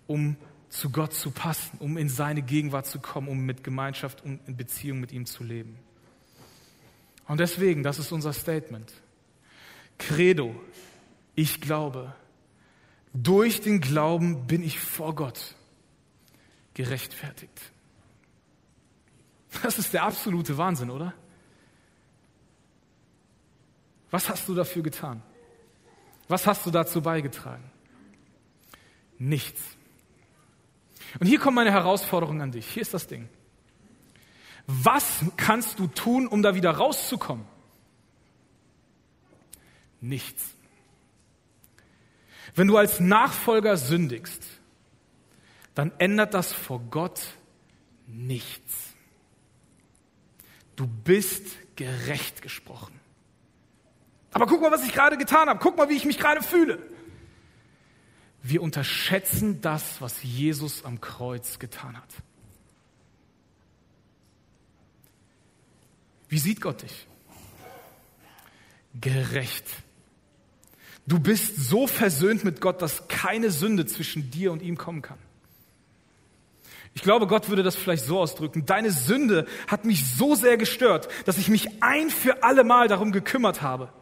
[0.07, 0.37] um
[0.69, 4.57] zu Gott zu passen, um in seine Gegenwart zu kommen, um mit Gemeinschaft und in
[4.57, 5.79] Beziehung mit ihm zu leben.
[7.27, 8.93] Und deswegen, das ist unser Statement.
[9.99, 10.55] Credo,
[11.35, 12.15] ich glaube.
[13.15, 15.55] Durch den Glauben bin ich vor Gott
[16.75, 17.73] gerechtfertigt.
[19.63, 21.15] Das ist der absolute Wahnsinn, oder?
[24.11, 25.23] Was hast du dafür getan?
[26.29, 27.65] Was hast du dazu beigetragen?
[29.19, 29.61] Nichts.
[31.19, 32.69] Und hier kommt meine Herausforderung an dich.
[32.69, 33.29] Hier ist das Ding.
[34.67, 37.47] Was kannst du tun, um da wieder rauszukommen?
[40.01, 40.55] Nichts.
[42.55, 44.43] Wenn du als Nachfolger sündigst,
[45.75, 47.21] dann ändert das vor Gott
[48.07, 48.88] nichts.
[50.79, 52.95] Du bist gerecht gesprochen.
[54.31, 55.59] Aber guck mal, was ich gerade getan habe.
[55.59, 56.81] Guck mal, wie ich mich gerade fühle.
[58.45, 62.09] Wir unterschätzen das, was Jesus am Kreuz getan hat.
[66.29, 67.09] Wie sieht Gott dich?
[69.01, 69.65] Gerecht.
[71.09, 75.19] Du bist so versöhnt mit Gott, dass keine Sünde zwischen dir und ihm kommen kann.
[76.99, 78.67] Ich glaube, Gott würde das vielleicht so ausdrücken.
[78.67, 83.13] Deine Sünde hat mich so sehr gestört, dass ich mich ein für alle Mal darum
[83.13, 83.93] gekümmert habe.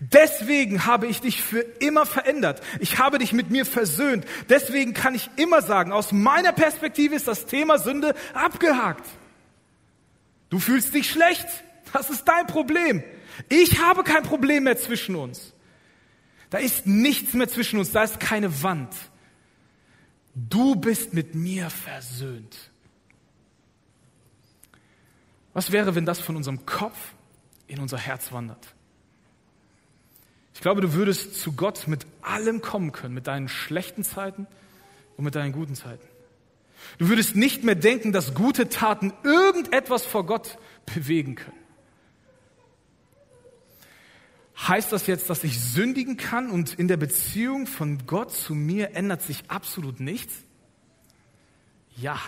[0.00, 2.60] Deswegen habe ich dich für immer verändert.
[2.80, 4.24] Ich habe dich mit mir versöhnt.
[4.48, 9.08] Deswegen kann ich immer sagen, aus meiner Perspektive ist das Thema Sünde abgehakt.
[10.50, 11.46] Du fühlst dich schlecht.
[11.92, 13.04] Das ist dein Problem.
[13.48, 15.52] Ich habe kein Problem mehr zwischen uns.
[16.50, 17.92] Da ist nichts mehr zwischen uns.
[17.92, 18.92] Da ist keine Wand.
[20.48, 22.56] Du bist mit mir versöhnt.
[25.52, 27.14] Was wäre, wenn das von unserem Kopf
[27.66, 28.74] in unser Herz wandert?
[30.54, 34.46] Ich glaube, du würdest zu Gott mit allem kommen können, mit deinen schlechten Zeiten
[35.16, 36.06] und mit deinen guten Zeiten.
[36.98, 41.57] Du würdest nicht mehr denken, dass gute Taten irgendetwas vor Gott bewegen können.
[44.66, 48.96] Heißt das jetzt, dass ich sündigen kann und in der Beziehung von Gott zu mir
[48.96, 50.34] ändert sich absolut nichts?
[51.96, 52.18] Ja.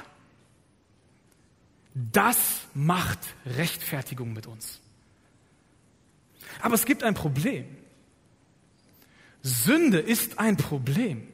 [1.94, 2.38] Das
[2.72, 4.80] macht Rechtfertigung mit uns.
[6.62, 7.64] Aber es gibt ein Problem.
[9.42, 11.26] Sünde ist ein Problem.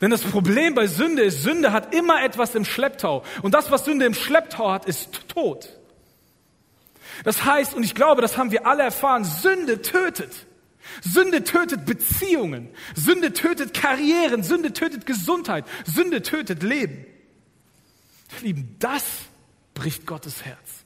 [0.00, 3.24] Denn das Problem bei Sünde ist, Sünde hat immer etwas im Schlepptau.
[3.42, 5.77] Und das, was Sünde im Schlepptau hat, ist Tod.
[7.24, 10.46] Das heißt, und ich glaube, das haben wir alle erfahren, Sünde tötet.
[11.02, 12.68] Sünde tötet Beziehungen.
[12.94, 14.42] Sünde tötet Karrieren.
[14.42, 15.64] Sünde tötet Gesundheit.
[15.84, 17.04] Sünde tötet Leben.
[18.42, 19.04] Lieben, das
[19.74, 20.84] bricht Gottes Herz.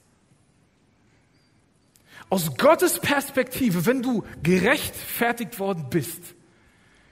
[2.29, 6.35] Aus Gottes Perspektive, wenn du gerechtfertigt worden bist,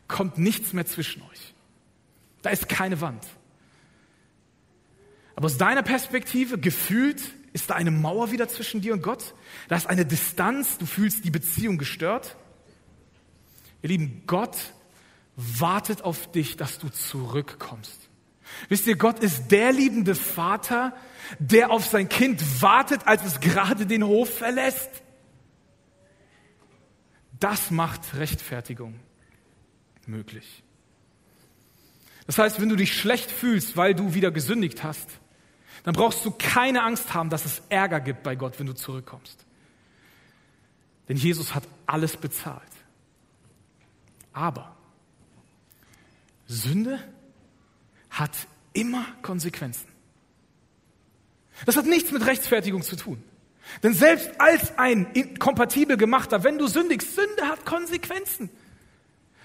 [0.08, 1.54] kommt nichts mehr zwischen euch.
[2.42, 3.26] Da ist keine Wand.
[5.36, 7.20] Aber aus deiner Perspektive, gefühlt,
[7.52, 9.34] ist da eine Mauer wieder zwischen dir und Gott?
[9.68, 12.36] Da ist eine Distanz, du fühlst die Beziehung gestört?
[13.82, 14.56] Ihr Lieben, Gott
[15.36, 18.08] wartet auf dich, dass du zurückkommst.
[18.68, 20.94] Wisst ihr, Gott ist der liebende Vater,
[21.38, 24.90] der auf sein Kind wartet, als es gerade den Hof verlässt.
[27.38, 28.98] Das macht Rechtfertigung
[30.06, 30.62] möglich.
[32.26, 35.08] Das heißt, wenn du dich schlecht fühlst, weil du wieder gesündigt hast,
[35.82, 39.44] dann brauchst du keine Angst haben, dass es Ärger gibt bei Gott, wenn du zurückkommst.
[41.08, 42.62] Denn Jesus hat alles bezahlt.
[44.32, 44.76] Aber
[46.46, 47.02] Sünde
[48.10, 48.32] hat
[48.72, 49.88] immer Konsequenzen.
[51.66, 53.22] Das hat nichts mit Rechtsfertigung zu tun.
[53.82, 58.50] Denn selbst als ein kompatibel gemachter, wenn du sündigst, Sünde hat Konsequenzen.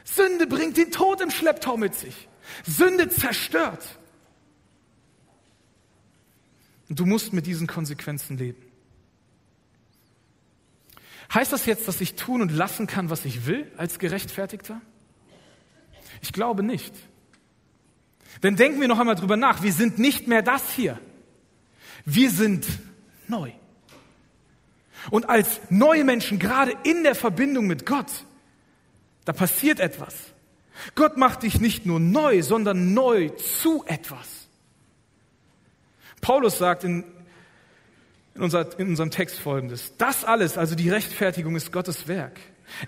[0.04, 2.28] Sünde bringt den Tod im Schlepptau mit sich.
[2.66, 3.84] Sünde zerstört.
[6.90, 8.62] Und du musst mit diesen Konsequenzen leben.
[11.34, 14.80] Heißt das jetzt, dass ich tun und lassen kann, was ich will als Gerechtfertigter?
[16.22, 16.94] Ich glaube nicht.
[18.44, 19.64] Denn denken wir noch einmal drüber nach.
[19.64, 21.00] Wir sind nicht mehr das hier.
[22.06, 22.68] Wir sind
[23.28, 23.52] neu.
[25.10, 28.12] Und als neue Menschen, gerade in der Verbindung mit Gott,
[29.24, 30.16] da passiert etwas.
[30.94, 34.45] Gott macht dich nicht nur neu, sondern neu zu etwas.
[36.26, 37.04] Paulus sagt in,
[38.34, 39.94] in, unser, in unserem Text folgendes.
[40.00, 42.40] Das alles, also die Rechtfertigung, ist Gottes Werk.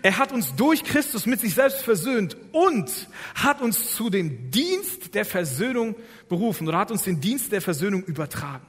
[0.02, 2.90] Er hat uns durch Christus mit sich selbst versöhnt und
[3.36, 5.96] hat uns zu dem Dienst der Versöhnung
[6.30, 8.66] berufen oder hat uns den Dienst der Versöhnung übertragen.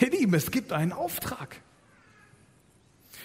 [0.00, 1.54] Ihr Lieben, es gibt einen Auftrag.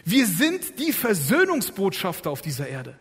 [0.05, 2.99] Wir sind die Versöhnungsbotschafter auf dieser Erde.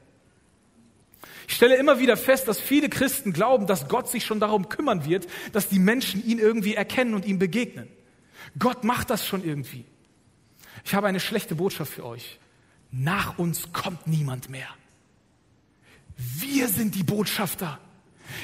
[1.48, 5.06] Ich stelle immer wieder fest, dass viele Christen glauben, dass Gott sich schon darum kümmern
[5.06, 7.88] wird, dass die Menschen ihn irgendwie erkennen und ihm begegnen.
[8.58, 9.86] Gott macht das schon irgendwie.
[10.84, 12.38] Ich habe eine schlechte Botschaft für euch.
[12.90, 14.68] Nach uns kommt niemand mehr.
[16.16, 17.78] Wir sind die Botschafter.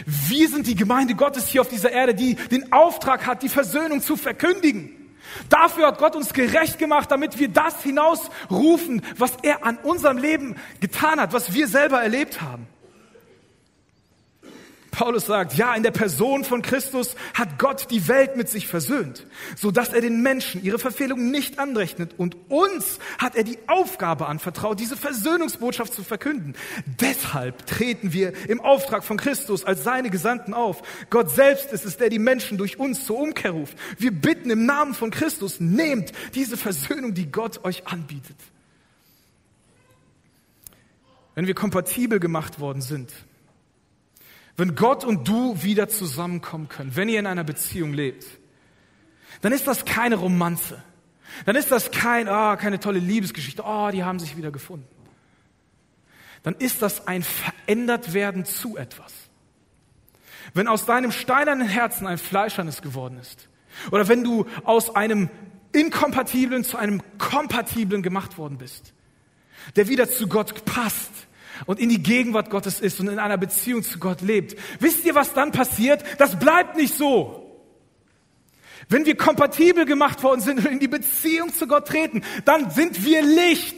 [0.07, 4.01] Wir sind die Gemeinde Gottes hier auf dieser Erde, die den Auftrag hat, die Versöhnung
[4.01, 4.91] zu verkündigen.
[5.51, 10.57] Dafür hat Gott uns gerecht gemacht, damit wir das hinausrufen, was er an unserem Leben
[10.81, 12.67] getan hat, was wir selber erlebt haben.
[14.95, 19.27] Paulus sagt, ja, in der Person von Christus hat Gott die Welt mit sich versöhnt,
[19.57, 24.27] so dass er den Menschen ihre Verfehlungen nicht anrechnet und uns hat er die Aufgabe
[24.27, 26.55] anvertraut, diese Versöhnungsbotschaft zu verkünden.
[27.01, 30.83] Deshalb treten wir im Auftrag von Christus als seine Gesandten auf.
[31.11, 33.77] Gott selbst ist es, der die Menschen durch uns zur Umkehr ruft.
[33.99, 38.37] Wir bitten im Namen von Christus, nehmt diese Versöhnung, die Gott euch anbietet.
[41.35, 43.11] Wenn wir kompatibel gemacht worden sind,
[44.57, 48.27] wenn Gott und du wieder zusammenkommen können, wenn ihr in einer Beziehung lebt,
[49.41, 50.83] dann ist das keine Romanze.
[51.47, 54.87] Dann ist das kein, ah, keine tolle Liebesgeschichte, oh, die haben sich wieder gefunden.
[56.45, 59.13] Dann ist das ein verändert werden zu etwas.
[60.53, 63.49] Wenn aus deinem steinernen Herzen ein fleischernes geworden ist,
[63.91, 65.31] oder wenn du aus einem
[65.73, 68.93] inkompatiblen zu einem kompatiblen gemacht worden bist,
[69.75, 71.11] der wieder zu Gott passt,
[71.67, 75.15] und in die Gegenwart Gottes ist und in einer Beziehung zu Gott lebt, wisst ihr,
[75.15, 76.05] was dann passiert?
[76.19, 77.41] Das bleibt nicht so.
[78.89, 83.05] Wenn wir kompatibel gemacht worden sind und in die Beziehung zu Gott treten, dann sind
[83.05, 83.77] wir Licht.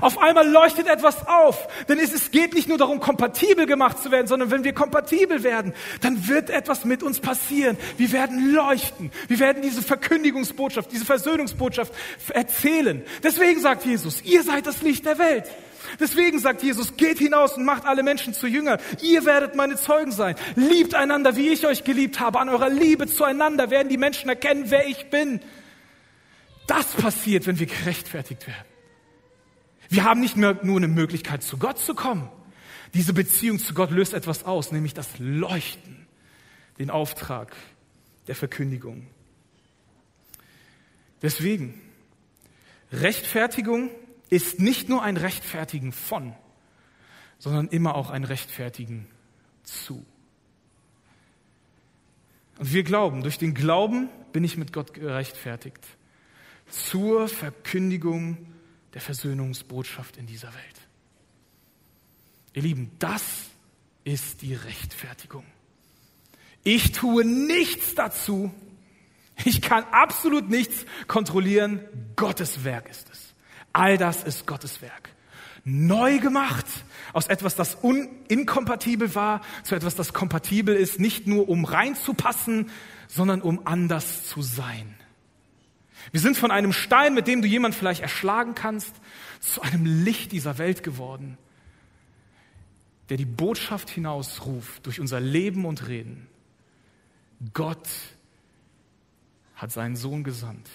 [0.00, 4.28] Auf einmal leuchtet etwas auf, denn es geht nicht nur darum, kompatibel gemacht zu werden,
[4.28, 7.76] sondern wenn wir kompatibel werden, dann wird etwas mit uns passieren.
[7.96, 9.10] Wir werden leuchten.
[9.26, 11.92] Wir werden diese Verkündigungsbotschaft, diese Versöhnungsbotschaft
[12.28, 13.02] erzählen.
[13.22, 15.46] Deswegen sagt Jesus, ihr seid das Licht der Welt.
[15.98, 18.78] Deswegen sagt Jesus, geht hinaus und macht alle Menschen zu Jüngern.
[19.02, 20.36] Ihr werdet meine Zeugen sein.
[20.54, 22.38] Liebt einander, wie ich euch geliebt habe.
[22.38, 25.40] An eurer Liebe zueinander werden die Menschen erkennen, wer ich bin.
[26.66, 28.66] Das passiert, wenn wir gerechtfertigt werden.
[29.88, 32.28] Wir haben nicht mehr nur eine Möglichkeit, zu Gott zu kommen.
[32.94, 36.06] Diese Beziehung zu Gott löst etwas aus, nämlich das Leuchten,
[36.78, 37.54] den Auftrag
[38.28, 39.06] der Verkündigung.
[41.22, 41.80] Deswegen,
[42.92, 43.90] Rechtfertigung
[44.30, 46.34] ist nicht nur ein Rechtfertigen von,
[47.38, 49.06] sondern immer auch ein Rechtfertigen
[49.64, 50.04] zu.
[52.58, 55.80] Und wir glauben, durch den Glauben bin ich mit Gott gerechtfertigt.
[56.68, 58.46] Zur Verkündigung
[58.94, 60.88] der Versöhnungsbotschaft in dieser Welt.
[62.52, 63.46] Ihr Lieben, das
[64.04, 65.44] ist die Rechtfertigung.
[66.62, 68.52] Ich tue nichts dazu.
[69.44, 71.80] Ich kann absolut nichts kontrollieren.
[72.16, 73.29] Gottes Werk ist es.
[73.72, 75.10] All das ist Gottes Werk.
[75.64, 76.66] Neu gemacht
[77.12, 77.78] aus etwas, das
[78.28, 82.70] inkompatibel war, zu etwas, das kompatibel ist, nicht nur um reinzupassen,
[83.08, 84.94] sondern um anders zu sein.
[86.12, 88.94] Wir sind von einem Stein, mit dem du jemand vielleicht erschlagen kannst,
[89.40, 91.36] zu einem Licht dieser Welt geworden,
[93.10, 96.26] der die Botschaft hinausruft durch unser Leben und Reden.
[97.52, 97.88] Gott
[99.56, 100.68] hat seinen Sohn gesandt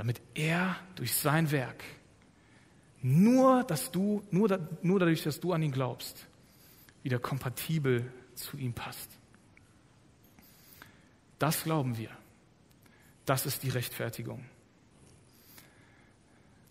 [0.00, 1.84] damit er durch sein Werk,
[3.02, 4.48] nur, dass du, nur,
[4.80, 6.26] nur dadurch, dass du an ihn glaubst,
[7.02, 9.10] wieder kompatibel zu ihm passt.
[11.38, 12.08] Das glauben wir.
[13.26, 14.42] Das ist die Rechtfertigung.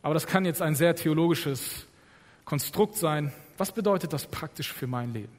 [0.01, 1.85] Aber das kann jetzt ein sehr theologisches
[2.45, 3.31] Konstrukt sein.
[3.59, 5.37] Was bedeutet das praktisch für mein Leben?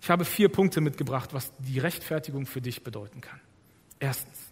[0.00, 3.38] Ich habe vier Punkte mitgebracht, was die Rechtfertigung für dich bedeuten kann.
[4.00, 4.51] Erstens,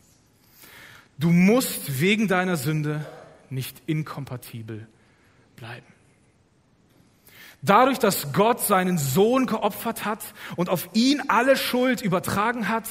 [1.20, 3.04] Du musst wegen deiner Sünde
[3.50, 4.88] nicht inkompatibel
[5.54, 5.86] bleiben.
[7.60, 10.20] Dadurch, dass Gott seinen Sohn geopfert hat
[10.56, 12.84] und auf ihn alle Schuld übertragen hat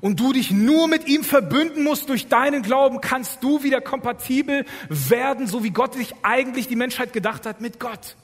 [0.00, 4.64] und du dich nur mit ihm verbünden musst durch deinen Glauben, kannst du wieder kompatibel
[4.88, 8.16] werden, so wie Gott sich eigentlich die Menschheit gedacht hat mit Gott.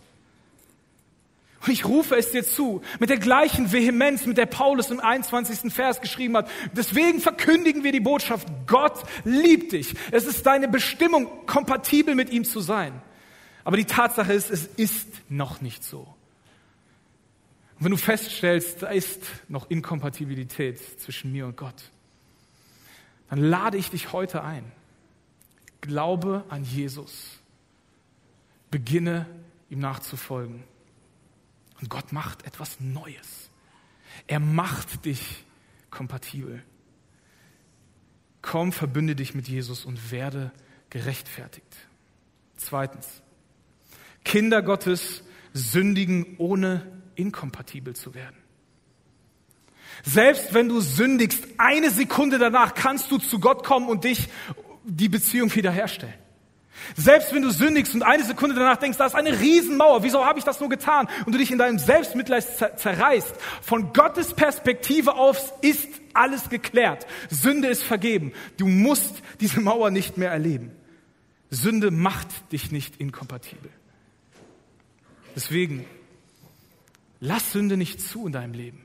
[1.65, 5.73] Und ich rufe es dir zu, mit der gleichen Vehemenz, mit der Paulus im 21.
[5.73, 6.51] Vers geschrieben hat.
[6.73, 9.95] Deswegen verkündigen wir die Botschaft, Gott liebt dich.
[10.11, 13.01] Es ist deine Bestimmung, kompatibel mit ihm zu sein.
[13.63, 16.01] Aber die Tatsache ist, es ist noch nicht so.
[17.79, 21.91] Und wenn du feststellst, da ist noch Inkompatibilität zwischen mir und Gott,
[23.31, 24.65] dann lade ich dich heute ein.
[25.81, 27.39] Glaube an Jesus.
[28.71, 29.27] Beginne
[29.71, 30.65] ihm nachzufolgen.
[31.83, 33.51] Und Gott macht etwas Neues.
[34.29, 35.45] Er macht dich
[35.91, 36.63] kompatibel.
[38.41, 40.53] Komm, verbünde dich mit Jesus und werde
[40.91, 41.67] gerechtfertigt.
[42.57, 43.23] Zweitens,
[44.25, 48.37] Kinder Gottes sündigen, ohne inkompatibel zu werden.
[50.05, 54.29] Selbst wenn du sündigst, eine Sekunde danach kannst du zu Gott kommen und dich
[54.85, 56.22] die Beziehung wiederherstellen.
[56.97, 60.39] Selbst wenn du sündigst und eine Sekunde danach denkst, da ist eine Riesenmauer, wieso habe
[60.39, 61.09] ich das nur getan?
[61.27, 62.45] Und du dich in deinem Selbstmitleid
[62.79, 67.07] zerreißt, von Gottes Perspektive auf ist alles geklärt.
[67.31, 68.33] Sünde ist vergeben.
[68.59, 70.73] Du musst diese Mauer nicht mehr erleben.
[71.51, 73.71] Sünde macht dich nicht inkompatibel.
[75.35, 75.85] Deswegen,
[77.21, 78.85] lass Sünde nicht zu in deinem Leben.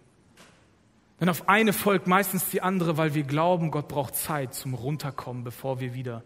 [1.20, 5.43] Denn auf eine folgt meistens die andere, weil wir glauben, Gott braucht Zeit zum Runterkommen,
[5.43, 6.24] bevor wir wieder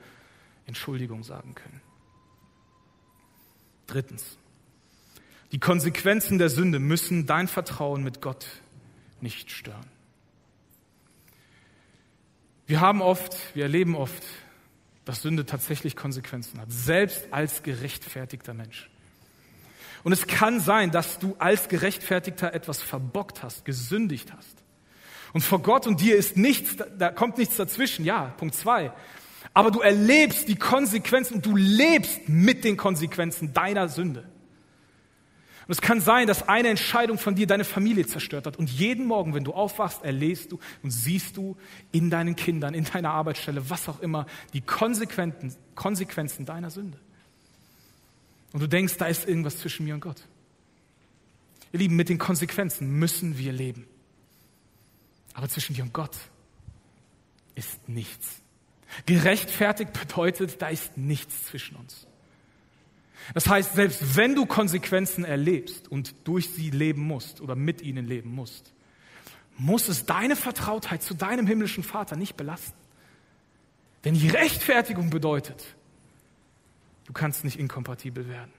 [0.72, 1.82] Entschuldigung sagen können.
[3.88, 4.38] Drittens,
[5.52, 8.48] die Konsequenzen der Sünde müssen dein Vertrauen mit Gott
[9.20, 9.86] nicht stören.
[12.68, 14.24] Wir haben oft, wir erleben oft,
[15.04, 18.90] dass Sünde tatsächlich Konsequenzen hat, selbst als gerechtfertigter Mensch.
[20.04, 24.64] Und es kann sein, dass du als Gerechtfertigter etwas verbockt hast, gesündigt hast.
[25.34, 28.06] Und vor Gott und dir ist nichts, da kommt nichts dazwischen.
[28.06, 28.94] Ja, Punkt zwei.
[29.54, 34.24] Aber du erlebst die Konsequenzen und du lebst mit den Konsequenzen deiner Sünde.
[35.68, 38.58] Und es kann sein, dass eine Entscheidung von dir deine Familie zerstört hat.
[38.58, 41.56] Und jeden Morgen, wenn du aufwachst, erlebst du und siehst du
[41.92, 46.98] in deinen Kindern, in deiner Arbeitsstelle, was auch immer, die Konsequenzen, Konsequenzen deiner Sünde.
[48.54, 50.22] Und du denkst, da ist irgendwas zwischen mir und Gott.
[51.72, 53.86] Ihr Lieben, mit den Konsequenzen müssen wir leben.
[55.34, 56.18] Aber zwischen dir und Gott
[57.56, 58.41] ist nichts.
[59.06, 62.08] Gerechtfertigt bedeutet, da ist nichts zwischen uns.
[63.34, 68.06] Das heißt, selbst wenn du Konsequenzen erlebst und durch sie leben musst oder mit ihnen
[68.06, 68.74] leben musst,
[69.58, 72.78] muss es deine Vertrautheit zu deinem himmlischen Vater nicht belasten.
[74.04, 75.64] Denn die Rechtfertigung bedeutet,
[77.06, 78.52] du kannst nicht inkompatibel werden.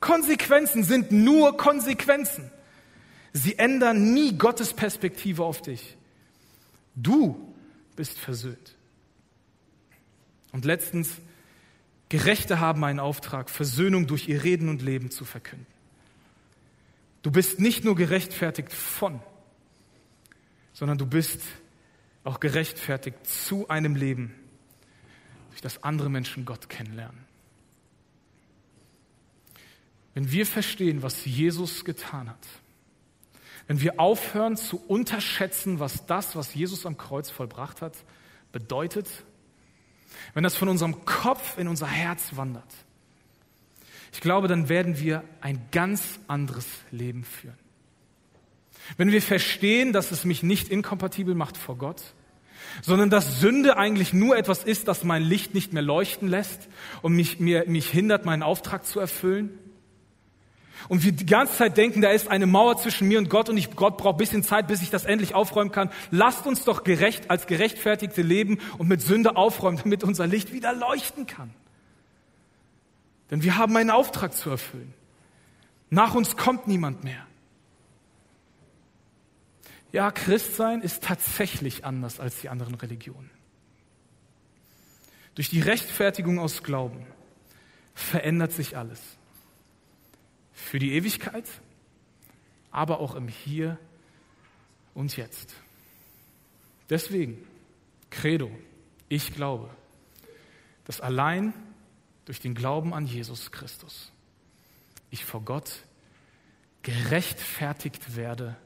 [0.00, 2.50] Konsequenzen sind nur Konsequenzen.
[3.32, 5.96] Sie ändern nie Gottes Perspektive auf dich.
[6.96, 7.54] Du
[7.96, 8.76] bist versöhnt.
[10.52, 11.10] Und letztens,
[12.08, 15.66] Gerechte haben einen Auftrag, Versöhnung durch ihr Reden und Leben zu verkünden.
[17.22, 19.20] Du bist nicht nur gerechtfertigt von,
[20.72, 21.40] sondern du bist
[22.24, 24.34] auch gerechtfertigt zu einem Leben,
[25.50, 27.24] durch das andere Menschen Gott kennenlernen.
[30.14, 32.46] Wenn wir verstehen, was Jesus getan hat,
[33.68, 37.96] wenn wir aufhören zu unterschätzen, was das, was Jesus am Kreuz vollbracht hat,
[38.50, 39.06] bedeutet,
[40.34, 42.72] wenn das von unserem Kopf in unser Herz wandert,
[44.12, 47.58] ich glaube, dann werden wir ein ganz anderes Leben führen.
[48.96, 52.02] Wenn wir verstehen, dass es mich nicht inkompatibel macht vor Gott,
[52.82, 56.68] sondern dass Sünde eigentlich nur etwas ist, das mein Licht nicht mehr leuchten lässt
[57.02, 59.50] und mich, mir, mich hindert, meinen Auftrag zu erfüllen,
[60.88, 63.56] und wir die ganze Zeit denken, da ist eine Mauer zwischen mir und Gott und
[63.56, 65.90] ich, Gott braucht ein bisschen Zeit, bis ich das endlich aufräumen kann.
[66.10, 70.72] Lasst uns doch gerecht, als gerechtfertigte leben und mit Sünde aufräumen, damit unser Licht wieder
[70.72, 71.50] leuchten kann.
[73.30, 74.92] Denn wir haben einen Auftrag zu erfüllen.
[75.90, 77.26] Nach uns kommt niemand mehr.
[79.92, 83.30] Ja, Christsein ist tatsächlich anders als die anderen Religionen.
[85.34, 87.06] Durch die Rechtfertigung aus Glauben
[87.94, 89.00] verändert sich alles
[90.60, 91.46] für die Ewigkeit,
[92.70, 93.78] aber auch im Hier
[94.94, 95.54] und Jetzt.
[96.88, 97.38] Deswegen,
[98.10, 98.50] Credo,
[99.08, 99.70] ich glaube,
[100.84, 101.52] dass allein
[102.24, 104.12] durch den Glauben an Jesus Christus
[105.10, 105.84] ich vor Gott
[106.82, 108.56] gerechtfertigt werde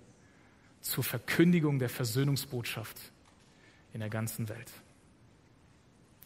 [0.80, 2.98] zur Verkündigung der Versöhnungsbotschaft
[3.92, 4.70] in der ganzen Welt.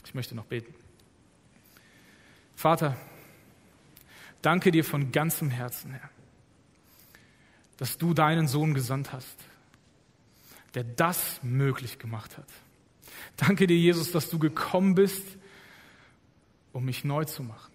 [0.05, 0.75] Ich möchte noch beten.
[2.57, 2.97] Vater,
[4.43, 6.11] Danke dir von ganzem Herzen, Herr,
[7.76, 9.36] dass du deinen Sohn gesandt hast,
[10.74, 12.49] der das möglich gemacht hat.
[13.36, 15.24] Danke dir, Jesus, dass du gekommen bist,
[16.72, 17.72] um mich neu zu machen.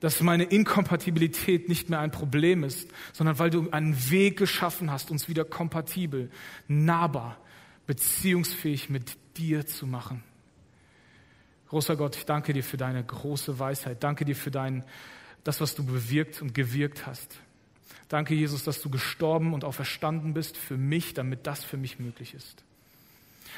[0.00, 5.10] Dass meine Inkompatibilität nicht mehr ein Problem ist, sondern weil du einen Weg geschaffen hast,
[5.10, 6.30] uns wieder kompatibel,
[6.66, 7.38] nahbar,
[7.86, 10.24] beziehungsfähig mit dir zu machen.
[11.68, 14.02] Großer Gott, ich danke dir für deine große Weisheit.
[14.02, 14.84] Danke dir für deinen
[15.44, 17.38] das, was du bewirkt und gewirkt hast.
[18.08, 22.34] Danke, Jesus, dass du gestorben und auferstanden bist für mich, damit das für mich möglich
[22.34, 22.64] ist.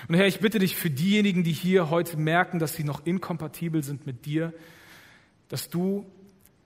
[0.09, 3.82] Und Herr, ich bitte dich für diejenigen, die hier heute merken, dass sie noch inkompatibel
[3.82, 4.53] sind mit dir,
[5.49, 6.07] dass du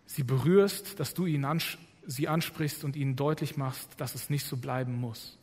[0.07, 4.47] sie berührst, dass du ihnen ans sie ansprichst und ihnen deutlich machst, dass es nicht
[4.47, 5.37] so bleiben muss,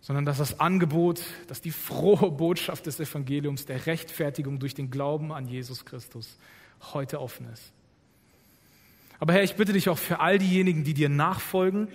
[0.00, 5.32] sondern dass das Angebot, dass die frohe Botschaft des Evangeliums, der Rechtfertigung durch den Glauben
[5.32, 6.38] an Jesus Christus
[6.94, 7.72] heute offen ist.
[9.18, 11.88] Aber Herr, ich bitte dich auch für all diejenigen, die dir nachfolgen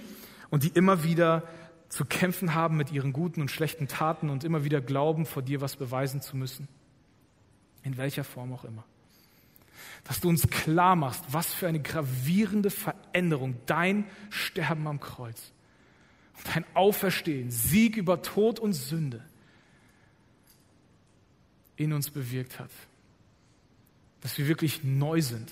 [0.49, 1.43] und die immer wieder
[1.89, 5.61] zu kämpfen haben mit ihren guten und schlechten Taten und immer wieder glauben, vor dir
[5.61, 6.67] was beweisen zu müssen.
[7.83, 8.85] In welcher Form auch immer.
[10.05, 15.51] Dass du uns klar machst, was für eine gravierende Veränderung dein Sterben am Kreuz
[16.37, 19.23] und dein Auferstehen, Sieg über Tod und Sünde
[21.75, 22.71] in uns bewirkt hat.
[24.21, 25.51] Dass wir wirklich neu sind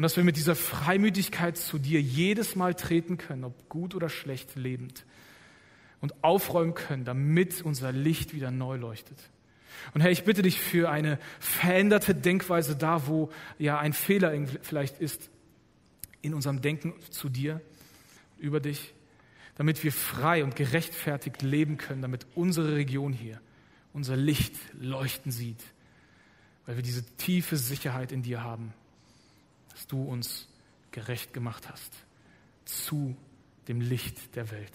[0.00, 4.08] und dass wir mit dieser Freimütigkeit zu dir jedes Mal treten können, ob gut oder
[4.08, 5.04] schlecht lebend.
[6.00, 9.18] Und aufräumen können, damit unser Licht wieder neu leuchtet.
[9.92, 14.32] Und Herr, ich bitte dich für eine veränderte Denkweise da, wo ja ein Fehler
[14.62, 15.28] vielleicht ist
[16.22, 17.60] in unserem Denken zu dir,
[18.38, 18.94] über dich,
[19.56, 23.38] damit wir frei und gerechtfertigt leben können, damit unsere Region hier
[23.92, 25.62] unser Licht leuchten sieht,
[26.64, 28.72] weil wir diese tiefe Sicherheit in dir haben
[29.80, 30.46] dass du uns
[30.90, 31.90] gerecht gemacht hast
[32.66, 33.16] zu
[33.66, 34.74] dem Licht der Welt.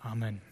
[0.00, 0.42] Amen.